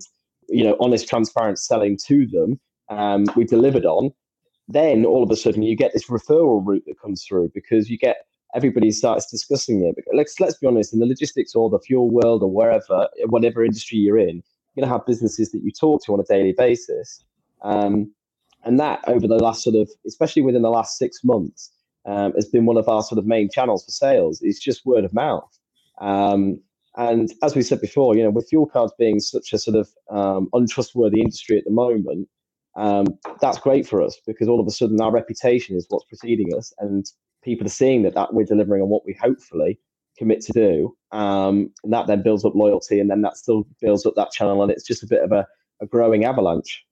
[0.51, 2.59] you know honest, transparent selling to them
[2.89, 4.11] um, we delivered on,
[4.67, 7.97] then all of a sudden you get this referral route that comes through because you
[7.97, 9.95] get everybody starts discussing it.
[9.95, 13.63] But let's let's be honest, in the logistics or the fuel world or wherever, whatever
[13.63, 14.43] industry you're in,
[14.75, 17.23] you're gonna have businesses that you talk to on a daily basis.
[17.63, 18.11] Um,
[18.63, 21.71] and that over the last sort of, especially within the last six months,
[22.05, 24.41] um, has been one of our sort of main channels for sales.
[24.41, 25.57] It's just word of mouth.
[25.99, 26.59] Um,
[26.97, 29.89] and as we said before, you know, with fuel cards being such a sort of
[30.09, 32.27] um, untrustworthy industry at the moment,
[32.75, 33.05] um,
[33.39, 36.73] that's great for us because all of a sudden our reputation is what's preceding us,
[36.79, 37.05] and
[37.43, 39.79] people are seeing that that we're delivering on what we hopefully
[40.17, 44.05] commit to do, um, and that then builds up loyalty, and then that still builds
[44.05, 45.47] up that channel, and it's just a bit of a,
[45.81, 46.85] a growing avalanche.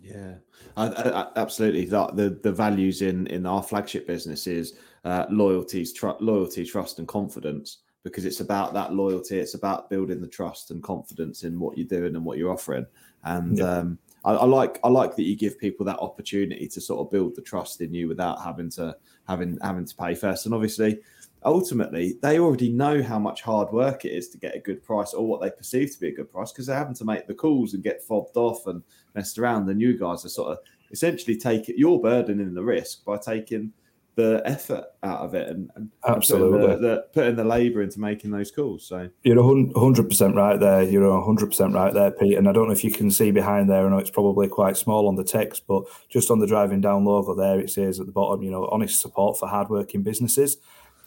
[0.00, 0.34] Yeah,
[0.76, 1.86] I, I, absolutely.
[1.86, 6.98] That the the values in in our flagship business is uh, loyalty, tr- loyalty, trust,
[6.98, 9.38] and confidence because it's about that loyalty.
[9.38, 12.86] It's about building the trust and confidence in what you're doing and what you're offering.
[13.24, 13.78] And yeah.
[13.78, 17.10] um, I, I, like I like that you give people that opportunity to sort of
[17.10, 20.44] build the trust in you without having to having having to pay first.
[20.44, 21.00] And obviously,
[21.44, 25.14] ultimately, they already know how much hard work it is to get a good price
[25.14, 27.34] or what they perceive to be a good price because they're having to make the
[27.34, 28.82] calls and get fobbed off and
[29.14, 29.68] messed around.
[29.70, 30.58] And you guys are sort of
[30.90, 33.72] essentially taking your burden in the risk by taking
[34.16, 37.98] the effort out of it and, and absolutely putting the, the, putting the labour into
[37.98, 38.86] making those calls.
[38.86, 40.82] So you're hundred percent right there.
[40.82, 42.38] You're hundred percent right there, Pete.
[42.38, 43.86] And I don't know if you can see behind there.
[43.86, 47.04] I know it's probably quite small on the text, but just on the driving down
[47.04, 50.58] logo there, it says at the bottom, you know, honest support for hardworking businesses,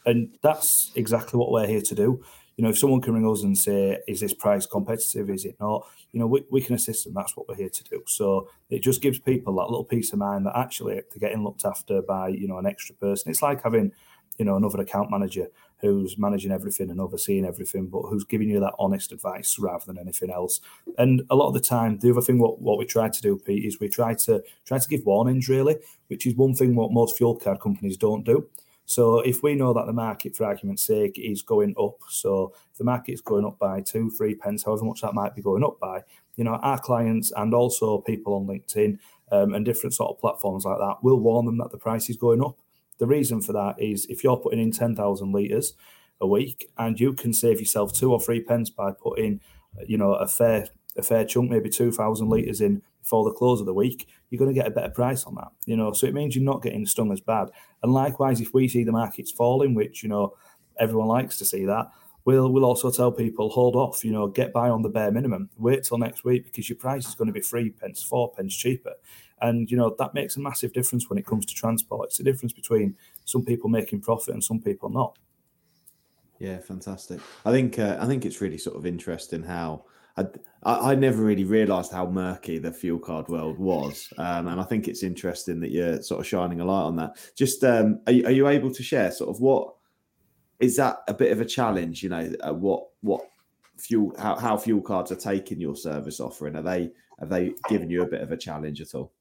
[0.05, 2.23] and that's exactly what we're here to do
[2.57, 5.29] you know, if someone can ring us and say, is this price competitive?
[5.29, 5.87] Is it not?
[6.11, 7.13] You know, we, we can assist them.
[7.13, 8.03] That's what we're here to do.
[8.07, 11.65] So it just gives people that little peace of mind that actually they're getting looked
[11.65, 13.29] after by, you know, an extra person.
[13.29, 13.91] It's like having,
[14.39, 15.47] you know, another account manager
[15.81, 19.99] who's managing everything and overseeing everything, but who's giving you that honest advice rather than
[19.99, 20.59] anything else.
[20.97, 23.37] And a lot of the time, the other thing what, what we try to do,
[23.37, 25.75] Pete, is we try to try to give warnings really,
[26.07, 28.49] which is one thing what most fuel card companies don't do.
[28.87, 32.77] So if we know that the market, for argument's sake, is going up, so if
[32.77, 35.61] the market is going up by two, three pence, however much that might be going
[35.61, 36.03] up by,
[36.37, 38.97] you know, our clients and also people on LinkedIn
[39.29, 42.15] um, and different sort of platforms like that will warn them that the price is
[42.15, 42.57] going up.
[42.97, 45.73] The reason for that is if you're putting in 10,000 litres
[46.21, 49.41] a week and you can save yourself two or three pence by putting,
[49.85, 53.65] you know, a fair a fair chunk, maybe 2,000 litres in before the close of
[53.65, 55.49] the week, you're going to get a better price on that.
[55.65, 57.49] You know, so it means you're not getting stung as bad.
[57.83, 60.35] And likewise, if we see the markets falling, which you know
[60.79, 61.87] everyone likes to see that,
[62.25, 64.03] we'll we'll also tell people hold off.
[64.03, 65.49] You know, get by on the bare minimum.
[65.57, 68.55] Wait till next week because your price is going to be three pence, four pence
[68.55, 68.93] cheaper.
[69.41, 72.09] And you know that makes a massive difference when it comes to transport.
[72.09, 75.17] It's a difference between some people making profit and some people not.
[76.39, 77.19] Yeah, fantastic.
[77.45, 79.85] I think uh, I think it's really sort of interesting how
[80.17, 80.25] I,
[80.63, 84.87] I never really realised how murky the fuel card world was, um, and I think
[84.87, 87.17] it's interesting that you're sort of shining a light on that.
[87.35, 89.73] Just um, are, you, are you able to share sort of what
[90.59, 92.03] is that a bit of a challenge?
[92.03, 93.21] You know, uh, what what
[93.77, 96.55] fuel how, how fuel cards are taking your service offering?
[96.55, 99.13] Are they have they given you a bit of a challenge at all?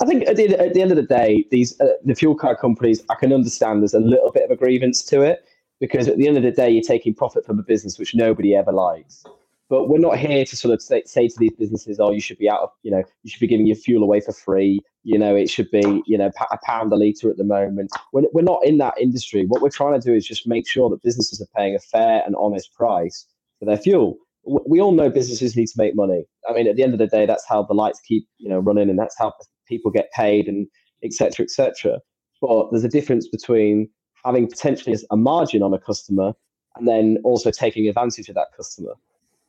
[0.00, 2.58] I think at the, at the end of the day, these uh, the fuel card
[2.58, 5.44] companies, I can understand there's a little bit of a grievance to it
[5.80, 8.54] because at the end of the day, you're taking profit from a business which nobody
[8.54, 9.24] ever likes.
[9.70, 12.38] But we're not here to sort of say, say to these businesses, "Oh, you should
[12.38, 15.18] be out of, you know, you should be giving your fuel away for free." You
[15.18, 17.90] know, it should be, you know, a pound a liter at the moment.
[18.12, 19.46] We're, we're not in that industry.
[19.46, 22.22] What we're trying to do is just make sure that businesses are paying a fair
[22.26, 23.26] and honest price
[23.58, 24.18] for their fuel.
[24.44, 26.24] We all know businesses need to make money.
[26.48, 28.58] I mean, at the end of the day, that's how the lights keep, you know,
[28.58, 29.32] running, and that's how
[29.66, 30.66] people get paid, and
[31.02, 31.44] etc.
[31.44, 32.00] etc.
[32.40, 33.88] but there's a difference between
[34.24, 36.32] having potentially a margin on a customer
[36.76, 38.94] and then also taking advantage of that customer.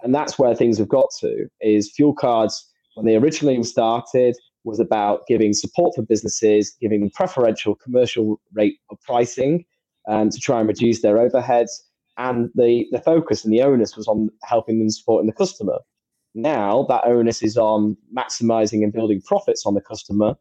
[0.06, 2.64] And that's where things have got to is fuel cards
[2.94, 9.02] when they originally started was about giving support for businesses, giving preferential commercial rate of
[9.02, 9.66] pricing
[10.08, 11.72] um, to try and reduce their overheads.
[12.20, 15.80] And the, the focus and the onus was on helping them supporting the customer.
[16.36, 20.36] Now that onus is on maximizing and building profits on the customer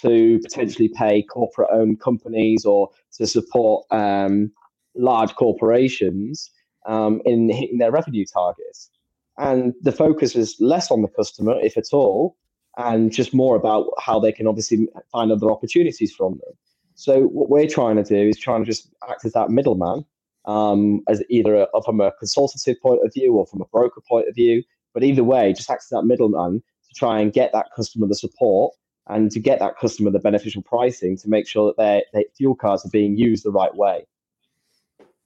[0.00, 4.52] to potentially pay corporate owned companies or to support um,
[4.94, 6.52] large corporations
[6.86, 8.90] um, in hitting their revenue targets.
[9.38, 12.36] And the focus is less on the customer, if at all,
[12.76, 16.54] and just more about how they can obviously find other opportunities from them.
[16.94, 20.04] So what we're trying to do is trying to just act as that middleman,
[20.46, 24.28] um, as either a, from a consultative point of view or from a broker point
[24.28, 24.64] of view.
[24.92, 28.16] But either way, just act as that middleman to try and get that customer the
[28.16, 28.74] support
[29.08, 32.56] and to get that customer the beneficial pricing to make sure that their, their fuel
[32.56, 34.04] cards are being used the right way.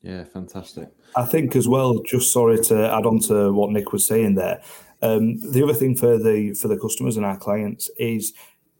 [0.02, 0.88] Yeah, fantastic.
[1.16, 4.60] I think as well, just sorry to add on to what Nick was saying there.
[5.00, 8.32] Um, the other thing for the for the customers and our clients is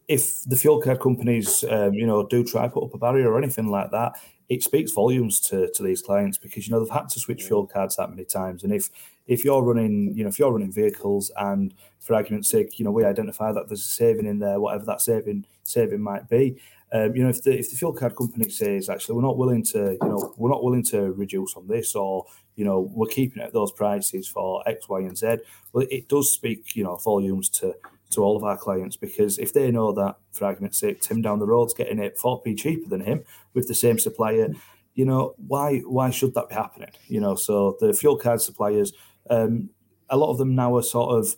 [0.07, 3.31] if the fuel card companies, um, you know, do try to put up a barrier
[3.31, 4.13] or anything like that,
[4.49, 7.65] it speaks volumes to, to these clients because you know they've had to switch fuel
[7.65, 8.89] cards that many times, and if
[9.25, 12.91] if you're running, you know, if you're running vehicles and for argument's sake, you know,
[12.91, 16.57] we identify that there's a saving in there, whatever that saving saving might be.
[16.93, 19.63] Um, you know, if the if the fuel card company says actually we're not willing
[19.63, 22.25] to, you know, we're not willing to reduce on this, or
[22.55, 25.37] you know, we're keeping it at those prices for X, Y, and Z.
[25.73, 27.75] Well, it does speak, you know, volumes to
[28.11, 31.39] to all of our clients because if they know that, for argument's sake, Tim down
[31.39, 33.23] the road's getting it 4p cheaper than him
[33.55, 34.49] with the same supplier,
[34.93, 36.91] you know, why why should that be happening?
[37.07, 38.93] You know, so the fuel card suppliers,
[39.29, 39.69] um,
[40.09, 41.35] a lot of them now are sort of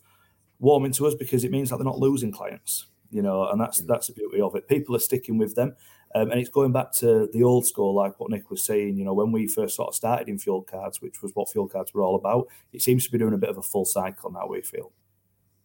[0.60, 3.78] warming to us because it means that they're not losing clients, you know, and that's
[3.84, 4.68] that's the beauty of it.
[4.68, 5.74] People are sticking with them.
[6.14, 8.98] Um, and it's going back to the old school, like what Nick was saying.
[8.98, 11.68] You know, when we first sort of started in fuel cards, which was what fuel
[11.68, 14.32] cards were all about, it seems to be doing a bit of a full cycle
[14.32, 14.48] now.
[14.48, 14.92] We feel.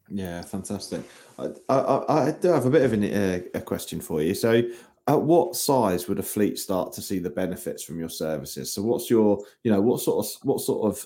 [0.08, 1.02] Yeah, fantastic.
[1.38, 4.34] I, I, I do have a bit of an, uh, a question for you.
[4.34, 4.62] So,
[5.08, 8.72] at what size would a fleet start to see the benefits from your services?
[8.72, 11.04] So, what's your, you know, what sort of what sort of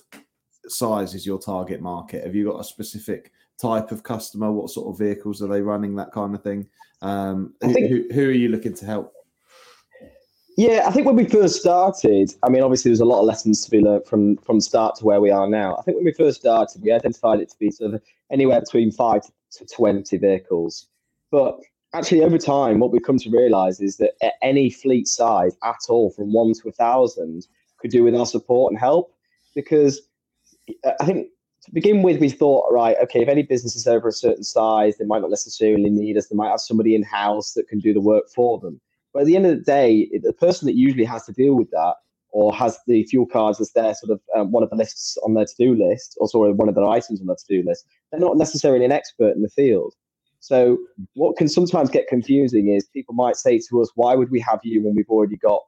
[0.69, 2.25] size is your target market?
[2.25, 4.51] Have you got a specific type of customer?
[4.51, 5.95] What sort of vehicles are they running?
[5.97, 6.67] That kind of thing.
[7.03, 9.13] Um, think, who, who are you looking to help?
[10.57, 13.65] Yeah, I think when we first started, I mean, obviously there's a lot of lessons
[13.65, 15.77] to be learned from from start to where we are now.
[15.77, 18.93] I think when we first started, we identified it to be sort of anywhere between
[18.93, 20.87] five to twenty vehicles,
[21.31, 21.59] but
[21.93, 25.77] actually over time, what we've come to realise is that at any fleet size at
[25.89, 27.47] all, from one to a thousand,
[27.79, 29.13] could do with our support and help.
[29.55, 30.03] Because
[31.01, 31.29] I think
[31.65, 34.97] to begin with, we thought, right, okay, if any business is over a certain size,
[34.99, 36.29] they might not necessarily need us.
[36.29, 38.81] They might have somebody in house that can do the work for them.
[39.13, 41.71] But at the end of the day, the person that usually has to deal with
[41.71, 41.95] that
[42.31, 45.35] or has the fuel cards as their sort of um, one of the lists on
[45.35, 48.37] their to-do list, or sorry, one of their items on their to-do list, they're not
[48.37, 49.95] necessarily an expert in the field.
[50.41, 50.77] So
[51.15, 54.61] what can sometimes get confusing is people might say to us, "Why would we have
[54.65, 55.63] you when we've already got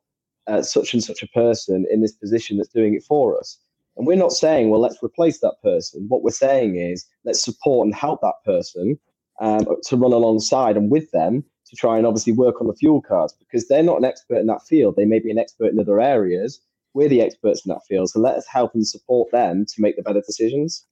[0.48, 3.58] uh, such and such a person in this position that's doing it for us?"
[3.96, 7.86] And we're not saying, "Well, let's replace that person." What we're saying is, let's support
[7.86, 8.98] and help that person
[9.40, 13.02] um, to run alongside and with them to try and obviously work on the fuel
[13.02, 14.96] cards because they're not an expert in that field.
[14.96, 16.60] They may be an expert in other areas.
[16.94, 19.96] We're the experts in that field, so let us help and support them to make
[19.96, 20.84] the better decisions.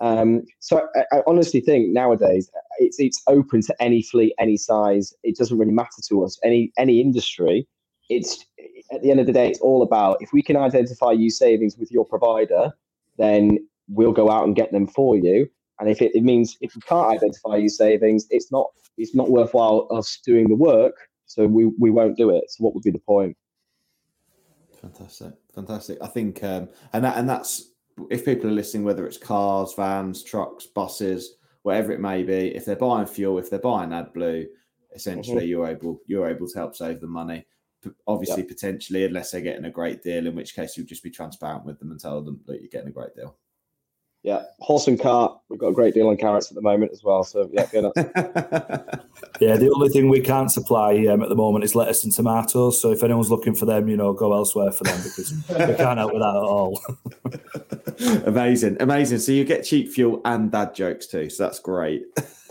[0.00, 5.14] Um, so I, I, honestly think nowadays it's it's open to any fleet, any size.
[5.22, 6.38] It doesn't really matter to us.
[6.42, 7.68] Any any industry.
[8.08, 8.44] It's
[8.92, 11.76] at the end of the day, it's all about if we can identify you savings
[11.76, 12.72] with your provider,
[13.18, 15.48] then we'll go out and get them for you.
[15.80, 19.30] And if it, it means if we can't identify you savings, it's not it's not
[19.30, 20.94] worthwhile us doing the work,
[21.26, 22.44] so we, we won't do it.
[22.50, 23.36] So what would be the point?
[24.80, 25.98] Fantastic, fantastic.
[26.02, 27.70] I think, um, and that and that's
[28.10, 32.64] if people are listening, whether it's cars, vans, trucks, buses, whatever it may be, if
[32.64, 34.46] they're buying fuel, if they're buying AdBlue,
[34.94, 35.48] essentially mm-hmm.
[35.48, 37.46] you're able you're able to help save them money.
[38.06, 38.48] Obviously, yep.
[38.48, 41.78] potentially, unless they're getting a great deal, in which case you'll just be transparent with
[41.78, 43.36] them and tell them that you're getting a great deal.
[44.22, 45.36] Yeah, horse and cart.
[45.48, 47.24] We've got a great deal on carrots at the moment as well.
[47.24, 47.90] So yeah, good.
[49.40, 52.80] yeah, the only thing we can't supply um, at the moment is lettuce and tomatoes.
[52.80, 55.98] So if anyone's looking for them, you know, go elsewhere for them because we can't
[55.98, 56.80] help with that at all.
[58.26, 59.18] amazing, amazing.
[59.18, 61.28] So you get cheap fuel and dad jokes too.
[61.28, 62.04] So that's great.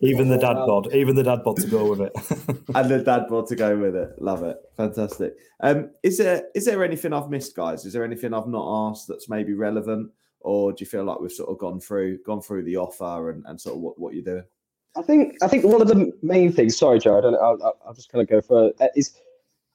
[0.00, 2.12] even the dad bod, even the dad bod to go with it,
[2.74, 4.10] and the dad bod to go with it.
[4.20, 5.36] Love it, fantastic.
[5.60, 7.84] Um, is there is there anything I've missed, guys?
[7.84, 10.10] Is there anything I've not asked that's maybe relevant?
[10.46, 13.44] or do you feel like we've sort of gone through gone through the offer and,
[13.46, 14.44] and sort of what, what you're doing?
[14.96, 16.78] I think I think one of the main things.
[16.78, 17.34] Sorry, Joe, I don't.
[17.34, 19.18] I'll, I'll just kind of go for uh, is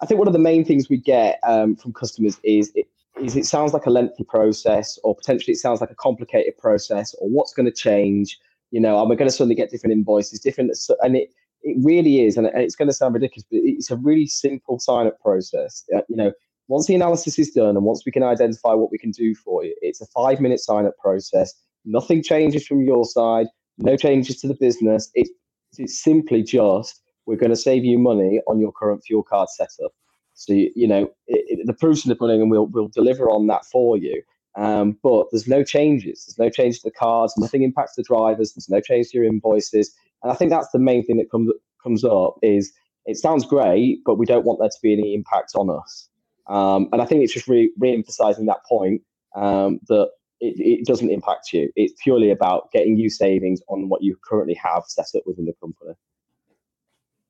[0.01, 2.87] I think one of the main things we get um, from customers is it,
[3.21, 7.13] is it sounds like a lengthy process, or potentially it sounds like a complicated process,
[7.19, 8.39] or what's going to change.
[8.71, 11.29] You know, am I going to suddenly get different invoices, different, and it
[11.63, 15.07] it really is, and it's going to sound ridiculous, but it's a really simple sign
[15.07, 15.83] up process.
[15.95, 16.31] Uh, you know,
[16.67, 19.63] once the analysis is done and once we can identify what we can do for
[19.63, 21.53] you, it's a five minute sign up process.
[21.85, 23.47] Nothing changes from your side,
[23.77, 25.11] no changes to the business.
[25.13, 25.29] It's,
[25.77, 29.91] it's simply just we're going to save you money on your current fuel card setup.
[30.33, 33.29] So you, you know it, it, the proof's in the pudding, and we'll we'll deliver
[33.29, 34.23] on that for you.
[34.55, 36.25] Um, but there's no changes.
[36.25, 37.33] There's no change to the cards.
[37.37, 38.53] Nothing impacts the drivers.
[38.53, 39.95] There's no change to your invoices.
[40.23, 42.71] And I think that's the main thing that comes comes up is
[43.05, 46.07] it sounds great, but we don't want there to be any impact on us.
[46.47, 49.01] Um, and I think it's just re- emphasizing that point
[49.35, 51.71] um, that it, it, doesn't impact you.
[51.75, 55.53] It's purely about getting you savings on what you currently have set up within the
[55.61, 55.93] company.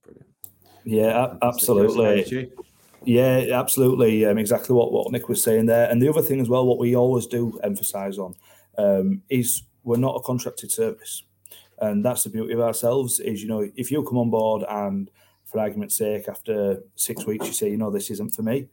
[0.04, 0.28] Brilliant.
[0.84, 2.52] Yeah, absolutely.
[3.04, 4.26] Yeah, absolutely.
[4.26, 5.90] Um, exactly what, what Nick was saying there.
[5.90, 8.36] And the other thing as well, what we always do emphasize on
[8.78, 11.24] um, is we're not a contracted service
[11.82, 15.10] and that's the beauty of ourselves is you know if you come on board and
[15.46, 18.68] for argument's sake after six weeks you say you know this isn't for me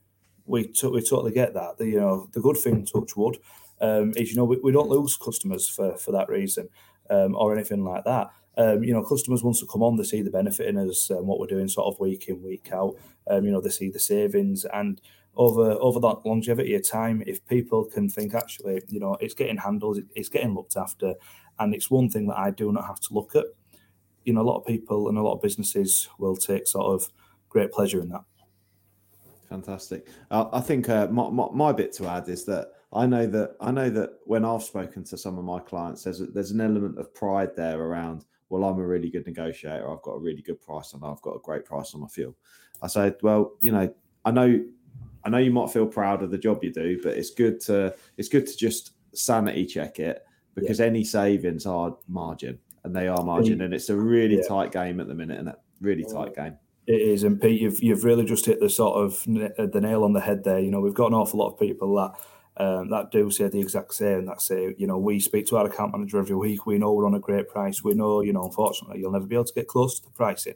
[0.46, 3.38] we, t- we totally get that the, you know the good thing touch wood
[3.80, 6.68] um, is you know we, we don't lose customers for for that reason
[7.10, 10.20] um, or anything like that um, you know, customers once they come on, they see
[10.20, 12.96] the benefit in us, um, what we're doing, sort of week in, week out.
[13.30, 15.00] Um, you know, they see the savings, and
[15.36, 19.56] over over that longevity of time, if people can think actually, you know, it's getting
[19.56, 21.14] handled, it's getting looked after,
[21.60, 23.46] and it's one thing that I do not have to look at.
[24.24, 27.08] You know, a lot of people and a lot of businesses will take sort of
[27.48, 28.24] great pleasure in that.
[29.48, 30.08] Fantastic.
[30.32, 33.56] Uh, I think uh, my, my, my bit to add is that I know that
[33.60, 36.60] I know that when I've spoken to some of my clients, there's a, there's an
[36.60, 38.24] element of pride there around.
[38.48, 39.90] Well, I'm a really good negotiator.
[39.90, 42.34] I've got a really good price, and I've got a great price on my fuel.
[42.80, 43.92] I said, well, you know,
[44.24, 44.64] I know,
[45.24, 47.94] I know you might feel proud of the job you do, but it's good to
[48.16, 50.24] it's good to just sanity check it
[50.54, 50.86] because yeah.
[50.86, 54.48] any savings are margin and they are margin, and it's a really yeah.
[54.48, 56.56] tight game at the minute, and a really tight game.
[56.86, 60.14] It is, and Pete, you've you've really just hit the sort of the nail on
[60.14, 60.58] the head there.
[60.58, 62.14] You know, we've got an awful lot of people that.
[62.58, 64.26] Um, that do say the exact same.
[64.26, 66.66] That say, you know, we speak to our account manager every week.
[66.66, 67.84] We know we're on a great price.
[67.84, 70.54] We know, you know, unfortunately, you'll never be able to get close to the pricing.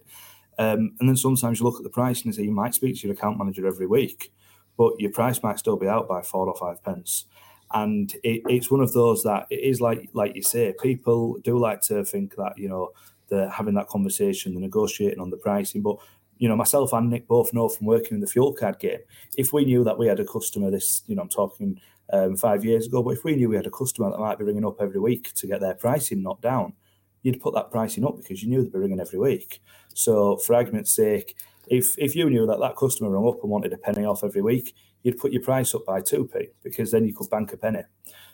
[0.59, 3.07] Um, and then sometimes you look at the price and say you might speak to
[3.07, 4.33] your account manager every week,
[4.77, 7.27] but your price might still be out by four or five pence
[7.75, 11.59] and it, it's one of those that it is like like you say people do
[11.59, 12.91] like to think that you know
[13.29, 15.97] they're having that conversation they're negotiating on the pricing but
[16.43, 18.99] you know myself and nick both know from working in the fuel card game
[19.39, 21.81] if we knew that we had a customer this you know i'm talking
[22.13, 24.45] um, five years ago but if we knew we had a customer that might be
[24.45, 26.75] ringing up every week to get their pricing knocked down
[27.23, 29.61] you'd put that pricing up because you knew they'd be ringing every week.
[29.95, 31.37] So for argument's sake
[31.69, 34.43] if if you knew that that customer rung up and wanted a penny off every
[34.43, 37.83] week you'd put your price up by 2p because then you could bank a penny.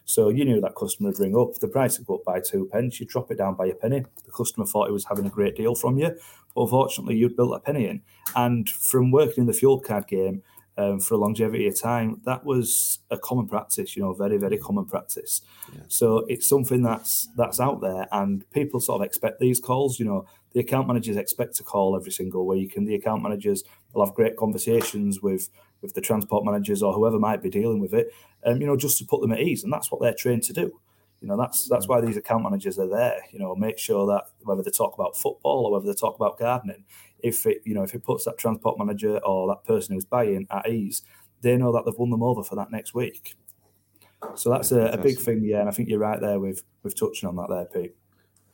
[0.05, 2.66] So you knew that customer would ring up, the price would go up by two
[2.73, 4.05] pence, You'd drop it down by a penny.
[4.25, 6.19] The customer thought he was having a great deal from you,
[6.55, 8.03] but unfortunately you'd built a penny in.
[8.35, 10.43] And from working in the fuel card game
[10.79, 14.57] um, for a longevity of time, that was a common practice, you know, very, very
[14.57, 15.43] common practice.
[15.75, 15.81] Yeah.
[15.89, 20.07] So it's something that's that's out there and people sort of expect these calls, you
[20.07, 23.62] know, the account managers expect to call every single week and the account managers
[23.93, 25.51] will have great conversations with
[25.83, 28.12] with the transport managers or whoever might be dealing with it,
[28.45, 29.64] um, you know, just to put them at ease.
[29.64, 30.81] And that's what they're trained to do.
[31.20, 33.20] You know, that's that's why these account managers are there.
[33.33, 36.39] You know, make sure that whether they talk about football or whether they talk about
[36.39, 36.85] gardening,
[37.20, 40.47] if it you know if it puts that transport manager or that person who's buying
[40.51, 41.03] at ease,
[41.41, 43.37] they know that they've won them over for that next week.
[44.35, 45.61] So that's a, a big thing, yeah.
[45.61, 47.97] And I think you're right there with with touching on that there, Pete.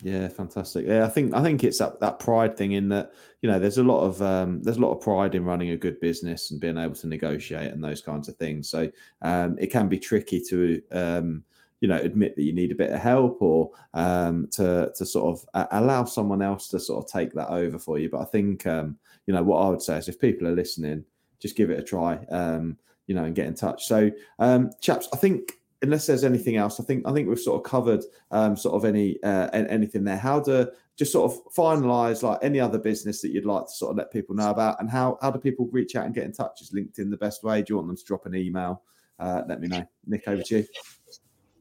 [0.03, 0.87] Yeah, fantastic.
[0.87, 3.79] Yeah, I think I think it's that that pride thing in that you know there's
[3.79, 6.61] a lot of um, there's a lot of pride in running a good business and
[6.61, 8.69] being able to negotiate and those kinds of things.
[8.69, 8.91] So
[9.23, 11.45] um, it can be tricky to um,
[11.81, 15.39] you know admit that you need a bit of help or um, to to sort
[15.55, 18.11] of allow someone else to sort of take that over for you.
[18.11, 21.05] But I think um, you know what I would say is if people are listening,
[21.41, 22.17] just give it a try.
[22.31, 23.85] Um, you know, and get in touch.
[23.85, 27.65] So, um, chaps, I think unless there's anything else, I think I think we've sort
[27.65, 30.17] of covered um, sort of any uh, anything there.
[30.17, 33.91] How to just sort of finalize like any other business that you'd like to sort
[33.91, 36.33] of let people know about, and how how do people reach out and get in
[36.33, 36.61] touch?
[36.61, 37.63] Is LinkedIn the best way?
[37.63, 38.83] Do you want them to drop an email?
[39.19, 39.87] Uh, let me know.
[40.07, 40.67] Nick, over to you.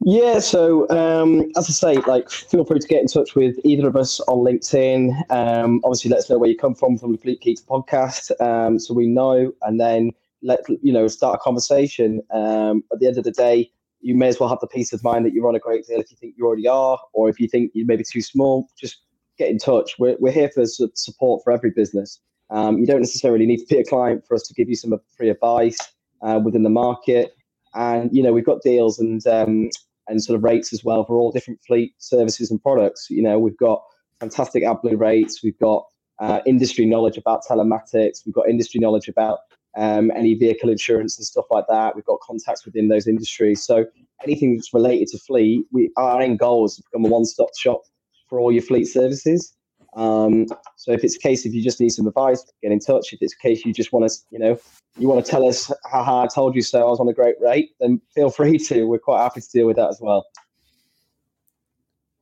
[0.00, 3.88] Yeah, so um, as I say, like feel free to get in touch with either
[3.88, 5.30] of us on LinkedIn.
[5.30, 8.78] Um, obviously, let us know where you come from from the Fleet Geeks podcast, um,
[8.78, 10.10] so we know, and then
[10.42, 12.20] let you know start a conversation.
[12.30, 13.70] Um, at the end of the day,
[14.04, 15.98] you may as well have the peace of mind that you're on a great deal
[15.98, 18.98] if you think you already are, or if you think you're maybe too small, just
[19.38, 19.92] get in touch.
[19.98, 22.20] We're, we're here for support for every business.
[22.50, 24.94] Um, you don't necessarily need to be a client for us to give you some
[25.16, 25.78] free advice
[26.22, 27.34] uh, within the market.
[27.74, 29.70] And you know we've got deals and um,
[30.06, 33.08] and sort of rates as well for all different fleet services and products.
[33.10, 33.82] You know we've got
[34.20, 35.42] fantastic AdBlue rates.
[35.42, 35.86] We've got
[36.20, 38.24] uh, industry knowledge about telematics.
[38.26, 39.38] We've got industry knowledge about
[39.76, 41.94] um, any vehicle insurance and stuff like that.
[41.94, 43.62] We've got contacts within those industries.
[43.62, 43.86] So
[44.22, 47.82] anything that's related to fleet, we our end goal is to become a one-stop shop
[48.28, 49.54] for all your fleet services.
[49.96, 50.46] Um,
[50.76, 53.12] so if it's a case if you just need some advice, get in touch.
[53.12, 54.58] If it's a case you just want to, you know,
[54.98, 57.36] you want to tell us, haha, I told you so, I was on a great
[57.40, 58.84] rate, then feel free to.
[58.84, 60.26] We're quite happy to deal with that as well.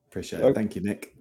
[0.07, 0.53] Appreciate it.
[0.53, 1.12] Thank you, Nick.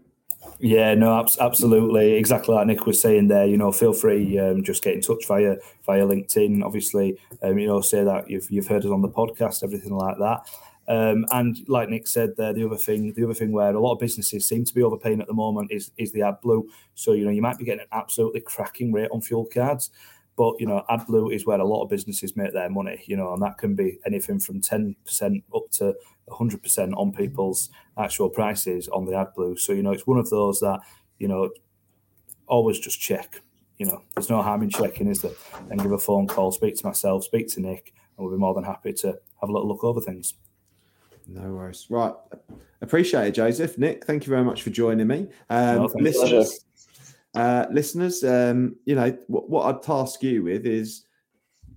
[0.64, 3.46] Yeah, no, absolutely, exactly like Nick was saying there.
[3.46, 6.62] You know, feel free, um, just get in touch via via LinkedIn.
[6.64, 10.18] Obviously, um, you know, say that you've you've heard us on the podcast, everything like
[10.18, 10.48] that.
[10.86, 13.94] Um, and like Nick said there, the other thing, the other thing where a lot
[13.94, 16.62] of businesses seem to be overpaying at the moment is is the AdBlue.
[16.94, 19.90] So you know, you might be getting an absolutely cracking rate on fuel cards,
[20.36, 23.02] but you know, AdBlue is where a lot of businesses make their money.
[23.06, 25.94] You know, and that can be anything from ten percent up to
[26.30, 29.58] hundred percent on people's actual prices on the AdBlue.
[29.58, 30.80] So you know, it's one of those that
[31.22, 31.50] you know,
[32.48, 33.40] always just check.
[33.78, 35.32] You know, there's no harm in checking, is there?
[35.70, 38.54] And give a phone call, speak to myself, speak to Nick, and we'll be more
[38.54, 40.34] than happy to have a little look over things.
[41.28, 41.86] No worries.
[41.88, 42.12] Right.
[42.80, 43.78] Appreciate it, Joseph.
[43.78, 45.28] Nick, thank you very much for joining me.
[45.48, 46.64] Um, no, listeners,
[47.34, 51.06] uh, listeners um, you know, what, what I'd task you with is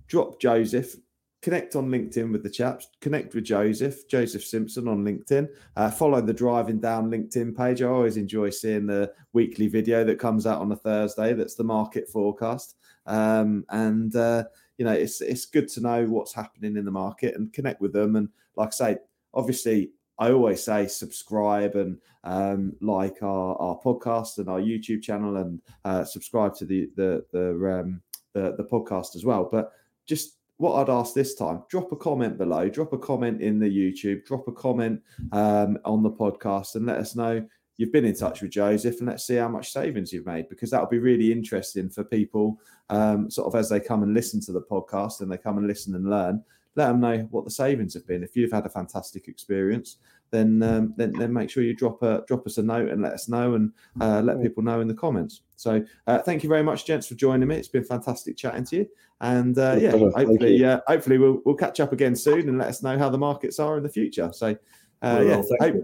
[0.06, 0.96] drop Joseph,
[1.42, 6.20] connect on LinkedIn with the chaps, connect with Joseph, Joseph Simpson on LinkedIn, uh, follow
[6.20, 7.82] the Driving Down LinkedIn page.
[7.82, 11.32] I always enjoy seeing the weekly video that comes out on a Thursday.
[11.32, 12.76] That's the market forecast.
[13.06, 14.44] Um, and, uh,
[14.78, 17.92] you know, it's, it's good to know what's happening in the market and connect with
[17.92, 18.16] them.
[18.16, 18.98] And like I say,
[19.32, 25.36] obviously, I always say subscribe and um, like our, our podcast and our YouTube channel
[25.36, 28.00] and uh, subscribe to the the the, um,
[28.32, 29.48] the the podcast as well.
[29.50, 29.72] But
[30.06, 33.68] just what I'd ask this time, drop a comment below, drop a comment in the
[33.68, 35.02] YouTube, drop a comment
[35.32, 37.46] um, on the podcast, and let us know
[37.76, 40.70] you've been in touch with Joseph, and let's see how much savings you've made because
[40.70, 42.58] that'll be really interesting for people,
[42.88, 45.66] um, sort of as they come and listen to the podcast and they come and
[45.66, 46.42] listen and learn
[46.76, 48.22] let them know what the savings have been.
[48.22, 49.96] If you've had a fantastic experience,
[50.30, 53.12] then um, then, then make sure you drop a drop us a note and let
[53.12, 55.42] us know and uh, let people know in the comments.
[55.56, 57.56] So uh, thank you very much, gents, for joining me.
[57.56, 58.88] It's been fantastic chatting to you,
[59.20, 62.82] and uh, yeah, hopefully uh, hopefully we'll we'll catch up again soon and let us
[62.82, 64.30] know how the markets are in the future.
[64.32, 64.56] So
[65.02, 65.76] uh, yeah, hope,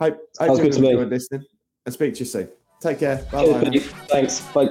[0.00, 1.44] hope, hope you enjoyed listening
[1.84, 2.48] and speak to you soon.
[2.80, 3.16] Take care.
[3.32, 3.78] Bye bye.
[4.08, 4.40] Thanks.
[4.52, 4.70] Bye.